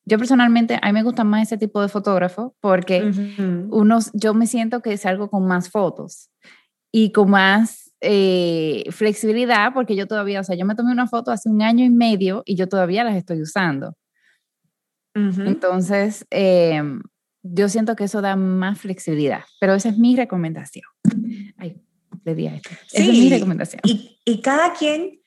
Yo 0.07 0.19
personalmente, 0.19 0.79
a 0.81 0.87
mí 0.87 0.93
me 0.93 1.03
gusta 1.03 1.25
más 1.25 1.43
ese 1.43 1.57
tipo 1.57 1.81
de 1.81 1.89
fotógrafo 1.89 2.55
porque 2.61 3.11
unos, 3.71 4.11
yo 4.13 4.35
me 4.35 4.47
siento 4.47 4.83
que 4.83 4.97
salgo 4.99 5.31
con 5.31 5.47
más 5.47 5.71
fotos 5.71 6.31
y 6.93 7.11
con 7.11 7.31
más 7.31 7.91
eh, 8.03 8.85
flexibilidad 8.91 9.73
porque 9.73 9.97
yo 9.97 10.07
todavía, 10.07 10.41
o 10.41 10.45
sea, 10.45 10.57
yo 10.57 10.67
me 10.67 10.75
tomé 10.75 10.93
una 10.93 11.07
foto 11.07 11.31
hace 11.31 11.49
un 11.49 11.63
año 11.63 11.85
y 11.85 11.91
medio 11.91 12.43
y 12.45 12.55
yo 12.55 12.69
todavía 12.69 13.03
las 13.03 13.17
estoy 13.17 13.41
usando. 13.41 13.97
Entonces, 15.15 16.27
em, 16.31 17.01
yo 17.43 17.69
siento 17.69 17.95
que 17.95 18.05
eso 18.05 18.21
da 18.21 18.35
más 18.35 18.81
flexibilidad, 18.81 19.45
pero 19.61 19.75
esa 19.75 19.89
es 19.89 19.97
mi 19.97 20.17
recomendación. 20.17 20.85
Ay, 21.57 21.81
le 22.25 22.35
di 22.35 22.49
a 22.49 22.57
esto. 22.57 22.71
esa 22.93 23.03
es 23.03 23.09
mi 23.09 23.31
recomendación. 23.31 23.81
Y, 23.85 24.19
y 24.25 24.43
cada 24.43 24.75
quien, 24.75 25.21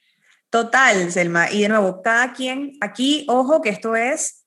total, 0.50 1.10
Selma, 1.10 1.50
y 1.52 1.62
de 1.62 1.70
nuevo, 1.70 2.02
cada 2.02 2.34
quien, 2.34 2.74
aquí, 2.82 3.26
ojo 3.30 3.62
que 3.62 3.70
esto 3.70 3.96
es 3.96 4.47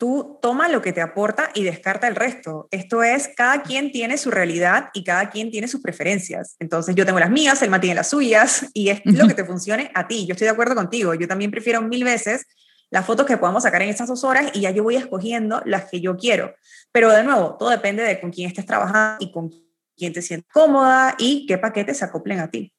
tú 0.00 0.38
toma 0.40 0.70
lo 0.70 0.80
que 0.80 0.94
te 0.94 1.02
aporta 1.02 1.50
y 1.54 1.62
descarta 1.62 2.08
el 2.08 2.16
resto. 2.16 2.68
Esto 2.70 3.02
es, 3.02 3.28
cada 3.36 3.62
quien 3.62 3.92
tiene 3.92 4.16
su 4.16 4.30
realidad 4.30 4.88
y 4.94 5.04
cada 5.04 5.28
quien 5.28 5.50
tiene 5.50 5.68
sus 5.68 5.82
preferencias. 5.82 6.56
Entonces 6.58 6.94
yo 6.94 7.04
tengo 7.04 7.20
las 7.20 7.30
mías, 7.30 7.60
Elma 7.60 7.82
tiene 7.82 7.96
las 7.96 8.08
suyas 8.08 8.64
y 8.72 8.88
es 8.88 9.02
lo 9.04 9.28
que 9.28 9.34
te 9.34 9.44
funcione 9.46 9.90
a 9.94 10.08
ti. 10.08 10.24
Yo 10.26 10.32
estoy 10.32 10.46
de 10.46 10.52
acuerdo 10.52 10.74
contigo. 10.74 11.12
Yo 11.12 11.28
también 11.28 11.50
prefiero 11.50 11.82
mil 11.82 12.02
veces 12.02 12.46
las 12.88 13.04
fotos 13.04 13.26
que 13.26 13.36
podamos 13.36 13.64
sacar 13.64 13.82
en 13.82 13.90
estas 13.90 14.08
dos 14.08 14.24
horas 14.24 14.50
y 14.54 14.62
ya 14.62 14.70
yo 14.70 14.82
voy 14.82 14.96
escogiendo 14.96 15.60
las 15.66 15.90
que 15.90 16.00
yo 16.00 16.16
quiero. 16.16 16.54
Pero 16.92 17.10
de 17.10 17.22
nuevo, 17.22 17.56
todo 17.58 17.68
depende 17.68 18.02
de 18.02 18.18
con 18.18 18.30
quién 18.30 18.48
estés 18.48 18.64
trabajando 18.64 19.18
y 19.20 19.30
con 19.30 19.50
quién 19.98 20.14
te 20.14 20.22
sientes 20.22 20.50
cómoda 20.50 21.14
y 21.18 21.44
qué 21.44 21.58
paquetes 21.58 21.98
se 21.98 22.06
acoplen 22.06 22.40
a 22.40 22.50
ti. 22.50 22.72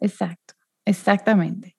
Exacto, 0.00 0.54
exactamente. 0.84 1.75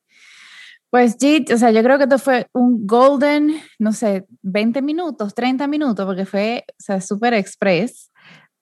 Pues 0.89 1.17
Jit, 1.19 1.51
o 1.51 1.57
sea, 1.57 1.71
yo 1.71 1.83
creo 1.83 1.97
que 1.97 2.05
esto 2.05 2.17
fue 2.17 2.47
un 2.53 2.87
golden, 2.87 3.59
no 3.77 3.91
sé, 3.91 4.25
20 4.41 4.81
minutos, 4.81 5.35
30 5.35 5.67
minutos, 5.67 6.05
porque 6.05 6.25
fue, 6.25 6.63
o 6.69 6.75
sea, 6.77 7.01
súper 7.01 7.33
express, 7.33 8.11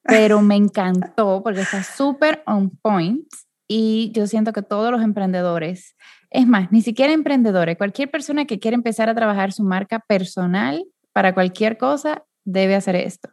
pero 0.02 0.42
me 0.42 0.56
encantó 0.56 1.42
porque 1.44 1.62
está 1.62 1.84
súper 1.84 2.42
on 2.48 2.72
point 2.82 3.28
y 3.68 4.12
yo 4.14 4.28
siento 4.28 4.54
que 4.54 4.62
todos 4.62 4.92
los 4.92 5.02
emprendedores, 5.02 5.96
es 6.32 6.48
más, 6.48 6.72
ni 6.72 6.82
siquiera 6.82 7.14
emprendedores, 7.14 7.78
cualquier 7.78 8.10
persona 8.10 8.46
que 8.46 8.60
quiera 8.60 8.76
empezar 8.76 9.08
a 9.10 9.16
trabajar 9.16 9.52
su 9.52 9.64
marca 9.64 10.00
personal 10.00 10.84
para 11.14 11.34
cualquier 11.34 11.78
cosa, 11.78 12.24
debe 12.44 12.76
hacer 12.76 12.96
esto. 12.96 13.30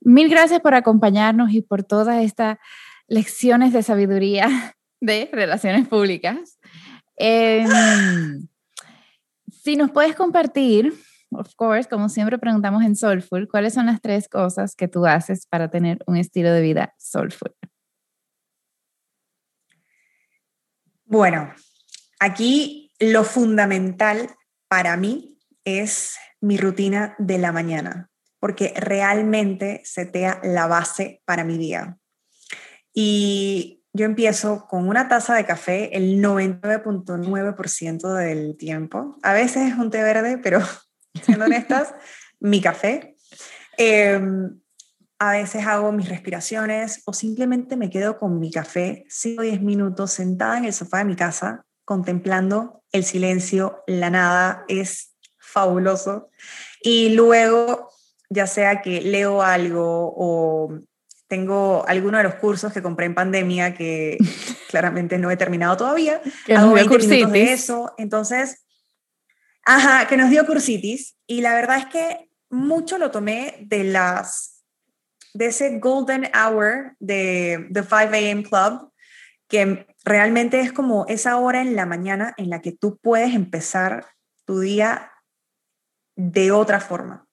Mil 0.00 0.28
gracias 0.28 0.60
por 0.60 0.74
acompañarnos 0.74 1.52
y 1.52 1.62
por 1.62 1.84
todas 1.84 2.22
estas 2.22 2.58
lecciones 3.06 3.72
de 3.72 3.82
sabiduría 3.82 4.74
de 5.00 5.28
relaciones 5.32 5.88
públicas. 5.88 6.58
Em, 7.24 8.48
si 9.48 9.76
nos 9.76 9.92
puedes 9.92 10.16
compartir, 10.16 10.92
of 11.30 11.54
course, 11.54 11.88
como 11.88 12.08
siempre 12.08 12.36
preguntamos 12.36 12.82
en 12.82 12.96
Soulful, 12.96 13.48
¿cuáles 13.48 13.74
son 13.74 13.86
las 13.86 14.00
tres 14.00 14.28
cosas 14.28 14.74
que 14.74 14.88
tú 14.88 15.06
haces 15.06 15.46
para 15.46 15.70
tener 15.70 16.02
un 16.08 16.16
estilo 16.16 16.52
de 16.52 16.60
vida 16.62 16.94
soulful? 16.98 17.54
Bueno, 21.04 21.54
aquí 22.18 22.90
lo 22.98 23.22
fundamental 23.22 24.28
para 24.66 24.96
mí 24.96 25.38
es 25.64 26.16
mi 26.40 26.56
rutina 26.56 27.14
de 27.18 27.38
la 27.38 27.52
mañana, 27.52 28.10
porque 28.40 28.74
realmente 28.76 29.80
setea 29.84 30.40
la 30.42 30.66
base 30.66 31.22
para 31.24 31.44
mi 31.44 31.56
día. 31.56 31.98
Y 32.92 33.81
yo 33.92 34.06
empiezo 34.06 34.66
con 34.68 34.88
una 34.88 35.08
taza 35.08 35.34
de 35.34 35.44
café 35.44 35.96
el 35.96 36.22
99.9% 36.22 38.14
del 38.14 38.56
tiempo. 38.56 39.18
A 39.22 39.32
veces 39.34 39.72
es 39.72 39.78
un 39.78 39.90
té 39.90 40.02
verde, 40.02 40.38
pero 40.38 40.60
siendo 41.22 41.44
honestas, 41.44 41.94
mi 42.40 42.60
café. 42.60 43.16
Em, 43.76 44.58
a 45.18 45.32
veces 45.32 45.66
hago 45.66 45.92
mis 45.92 46.08
respiraciones 46.08 47.02
o 47.04 47.12
simplemente 47.12 47.76
me 47.76 47.90
quedo 47.90 48.18
con 48.18 48.40
mi 48.40 48.50
café 48.50 49.04
5 49.08 49.40
o 49.40 49.44
10 49.44 49.60
minutos 49.62 50.10
sentada 50.10 50.58
en 50.58 50.64
el 50.64 50.72
sofá 50.72 50.98
de 50.98 51.04
mi 51.04 51.16
casa 51.16 51.64
contemplando 51.84 52.82
el 52.92 53.04
silencio, 53.04 53.82
la 53.86 54.10
nada, 54.10 54.64
es 54.68 55.14
fabuloso. 55.38 56.30
Y 56.82 57.10
luego, 57.10 57.90
ya 58.30 58.46
sea 58.46 58.82
que 58.82 59.00
leo 59.00 59.42
algo 59.42 60.12
o 60.16 60.78
tengo 61.32 61.82
algunos 61.88 62.18
de 62.18 62.24
los 62.24 62.34
cursos 62.34 62.74
que 62.74 62.82
compré 62.82 63.06
en 63.06 63.14
pandemia 63.14 63.72
que 63.72 64.18
claramente 64.68 65.16
no 65.16 65.30
he 65.30 65.38
terminado 65.38 65.78
todavía. 65.78 66.20
Que 66.44 66.54
Hago 66.54 66.74
20 66.74 66.98
minutos 66.98 67.32
de 67.32 67.52
eso. 67.54 67.94
Entonces, 67.96 68.66
ajá, 69.64 70.06
que 70.08 70.18
nos 70.18 70.28
dio 70.28 70.44
cursitis. 70.44 71.16
Y 71.26 71.40
la 71.40 71.54
verdad 71.54 71.78
es 71.78 71.86
que 71.86 72.28
mucho 72.50 72.98
lo 72.98 73.10
tomé 73.10 73.56
de 73.62 73.82
las 73.84 74.62
de 75.32 75.46
ese 75.46 75.78
golden 75.78 76.30
hour 76.36 76.96
de 77.00 77.66
The 77.72 77.80
5 77.80 77.94
a.m. 77.96 78.42
Club, 78.42 78.92
que 79.48 79.86
realmente 80.04 80.60
es 80.60 80.70
como 80.70 81.06
esa 81.08 81.38
hora 81.38 81.62
en 81.62 81.74
la 81.74 81.86
mañana 81.86 82.34
en 82.36 82.50
la 82.50 82.60
que 82.60 82.72
tú 82.72 82.98
puedes 82.98 83.34
empezar 83.34 84.04
tu 84.44 84.60
día 84.60 85.10
de 86.14 86.50
otra 86.50 86.78
forma. 86.78 87.26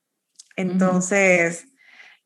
Entonces, 0.55 1.65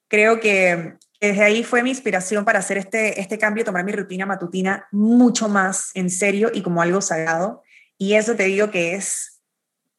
creo 0.08 0.40
que 0.40 1.00
desde 1.28 1.44
ahí 1.44 1.64
fue 1.64 1.84
mi 1.84 1.90
inspiración 1.90 2.44
para 2.44 2.60
hacer 2.60 2.78
este, 2.78 3.22
este 3.22 3.38
cambio, 3.38 3.64
tomar 3.64 3.86
mi 3.86 3.94
rutina 3.94 4.26
matutina 4.26 4.90
mucho 4.92 5.48
más 5.48 5.92
en 5.94 6.10
serio 6.10 6.52
y 6.54 6.62
como 6.62 6.82
algo 6.82 7.00
sagrado. 7.00 7.64
Y 7.98 8.16
eso 8.16 8.36
te 8.36 8.44
digo 8.44 8.72
que 8.72 8.96
es 8.96 9.42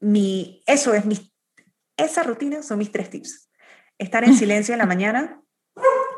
mi, 0.01 0.63
eso 0.67 0.92
es 0.92 1.07
mi, 1.07 1.33
esa 1.96 2.25
rutina 2.25 2.63
son 2.63 2.77
mis 2.77 2.92
tres 2.92 3.09
tips. 3.09 3.48
Estar 3.96 4.23
en 4.25 4.35
silencio 4.37 4.75
en 4.75 4.81
la 4.81 4.85
mañana, 4.85 5.40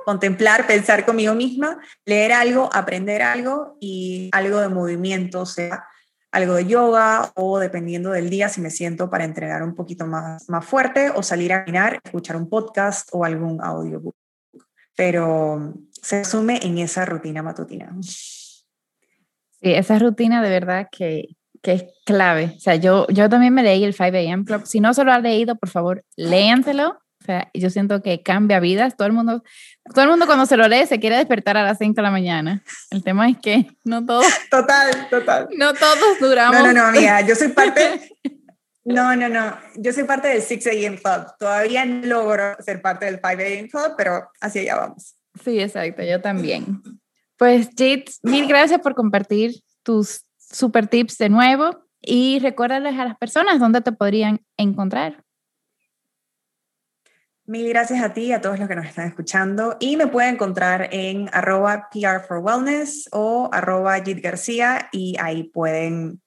contemplar, 0.05 0.67
pensar 0.67 1.05
conmigo 1.05 1.37
misma, 1.37 1.79
leer 2.05 2.33
algo, 2.33 2.69
aprender 2.73 3.23
algo 3.23 3.77
y 3.81 4.29
algo 4.33 4.59
de 4.59 4.69
movimiento, 4.69 5.43
o 5.43 5.47
sea, 5.47 5.87
algo 6.33 6.55
de 6.55 6.67
yoga 6.67 7.31
o 7.37 7.61
dependiendo 7.61 8.11
del 8.11 8.29
día 8.29 8.49
si 8.49 8.61
me 8.61 8.71
siento 8.71 9.09
para 9.09 9.23
entregar 9.23 9.63
un 9.63 9.77
poquito 9.77 10.05
más, 10.05 10.49
más 10.49 10.65
fuerte 10.65 11.11
o 11.11 11.23
salir 11.23 11.53
a 11.53 11.65
caminar, 11.65 12.01
escuchar 12.03 12.35
un 12.35 12.49
podcast 12.49 13.09
o 13.13 13.25
algún 13.25 13.63
audiobook 13.63 14.17
pero 14.97 15.75
se 16.03 16.17
asume 16.21 16.59
en 16.63 16.79
esa 16.79 17.05
rutina 17.05 17.43
matutina. 17.43 17.95
Sí, 18.01 18.65
esa 19.63 19.99
rutina 19.99 20.43
de 20.43 20.51
verdad 20.51 20.89
que, 20.91 21.37
que 21.63 21.73
es 21.73 21.85
clave. 22.05 22.55
O 22.57 22.61
sea, 22.61 22.77
yo, 22.77 23.07
yo 23.09 23.29
también 23.29 23.55
me 23.55 23.63
leí 23.63 23.85
el 23.85 23.95
5 23.95 24.17
a.m. 24.17 24.45
Club. 24.45 24.67
Si 24.67 24.81
no 24.81 24.95
se 24.95 25.05
lo 25.05 25.13
ha 25.13 25.19
leído, 25.19 25.57
por 25.57 25.69
favor, 25.69 26.05
léanselo. 26.17 26.99
O 27.23 27.25
sea, 27.27 27.51
yo 27.55 27.71
siento 27.71 28.03
que 28.03 28.23
cambia 28.23 28.61
vidas. 28.61 28.97
Todo 28.97 29.09
el 29.09 29.13
mundo, 29.13 29.43
todo 29.93 30.05
el 30.05 30.11
mundo 30.11 30.27
cuando 30.27 30.47
se 30.47 30.57
lo 30.57 30.69
lee 30.69 30.87
se 30.87 31.01
quiere 31.01 31.17
despertar 31.17 31.57
a 31.57 31.65
las 31.65 31.79
5 31.79 31.95
de 31.95 32.03
la 32.03 32.11
mañana. 32.11 32.63
El 32.91 33.03
tema 33.03 33.29
es 33.29 33.39
que 33.39 33.67
no 33.85 34.05
todos. 34.05 34.27
Total, 34.51 35.09
total. 35.11 35.49
No 35.57 35.75
todos 35.75 36.21
duramos. 36.21 36.61
No, 36.61 36.67
no, 36.67 36.73
no, 36.73 36.85
amiga. 36.85 37.21
Yo 37.23 37.35
soy 37.35 37.49
parte. 37.49 38.01
No, 38.87 39.17
no, 39.17 39.29
no. 39.29 39.59
Yo 39.75 39.93
soy 39.93 40.05
parte 40.05 40.29
del 40.29 40.41
6 40.41 40.67
a.m. 40.69 40.99
Club. 40.99 41.27
Todavía 41.41 41.85
no 41.85 42.07
logro 42.07 42.55
ser 42.61 42.81
parte 42.81 43.07
del 43.07 43.17
5 43.17 43.27
a.m. 43.27 43.69
Club, 43.69 43.95
pero 43.97 44.31
así 44.41 44.61
allá 44.61 44.77
vamos. 44.77 45.17
Sí, 45.43 45.61
exacto. 45.61 46.05
Yo 46.05 46.21
también. 46.21 46.83
Pues, 47.37 47.69
Jits, 47.77 48.21
mil 48.23 48.47
gracias 48.47 48.81
por 48.81 48.95
compartir 48.95 49.61
tus 49.83 50.25
super 50.39 50.87
tips 50.87 51.19
de 51.19 51.29
nuevo 51.29 51.85
y 52.01 52.39
recuérdales 52.39 52.97
a 52.97 53.05
las 53.05 53.19
personas 53.19 53.59
dónde 53.59 53.81
te 53.81 53.91
podrían 53.91 54.41
encontrar. 54.57 55.25
Mil 57.45 57.69
gracias 57.69 58.03
a 58.03 58.13
ti 58.13 58.27
y 58.27 58.33
a 58.33 58.41
todos 58.41 58.61
los 58.61 58.69
que 58.69 58.77
nos 58.77 58.87
están 58.87 59.09
escuchando. 59.09 59.77
Y 59.81 59.97
me 59.97 60.07
pueden 60.07 60.35
encontrar 60.35 60.89
en 60.93 61.29
arroba 61.33 61.89
PR 61.93 62.21
for 62.21 62.39
Wellness 62.39 63.09
o 63.11 63.51
arroba 63.53 64.01
Jit 64.01 64.21
García 64.21 64.89
y 64.93 65.17
ahí 65.19 65.43
pueden 65.43 66.21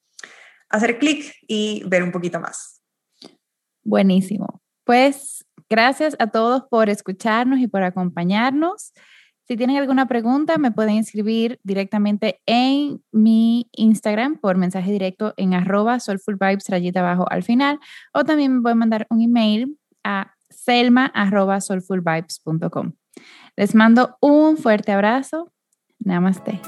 hacer 0.70 0.98
clic 0.98 1.34
y 1.46 1.82
ver 1.86 2.02
un 2.02 2.12
poquito 2.12 2.40
más. 2.40 2.80
Buenísimo. 3.84 4.62
Pues 4.84 5.44
gracias 5.68 6.16
a 6.18 6.28
todos 6.28 6.64
por 6.70 6.88
escucharnos 6.88 7.60
y 7.60 7.66
por 7.66 7.82
acompañarnos. 7.82 8.92
Si 9.46 9.56
tienen 9.56 9.78
alguna 9.78 10.06
pregunta, 10.06 10.58
me 10.58 10.70
pueden 10.70 10.96
escribir 10.96 11.58
directamente 11.64 12.40
en 12.46 13.02
mi 13.10 13.68
Instagram 13.72 14.38
por 14.38 14.56
mensaje 14.56 14.92
directo 14.92 15.34
en 15.36 15.54
arroba 15.54 15.98
soulfulvibes 15.98 16.68
rayita 16.68 17.00
abajo 17.00 17.26
al 17.28 17.42
final 17.42 17.80
o 18.14 18.24
también 18.24 18.54
me 18.54 18.62
pueden 18.62 18.78
mandar 18.78 19.08
un 19.10 19.20
email 19.22 19.76
a 20.04 20.34
selma 20.50 21.06
arroba 21.06 21.60
soulfulvibes.com. 21.60 22.92
Les 23.56 23.74
mando 23.74 24.16
un 24.20 24.56
fuerte 24.56 24.92
abrazo. 24.92 25.52
Namaste. 25.98 26.60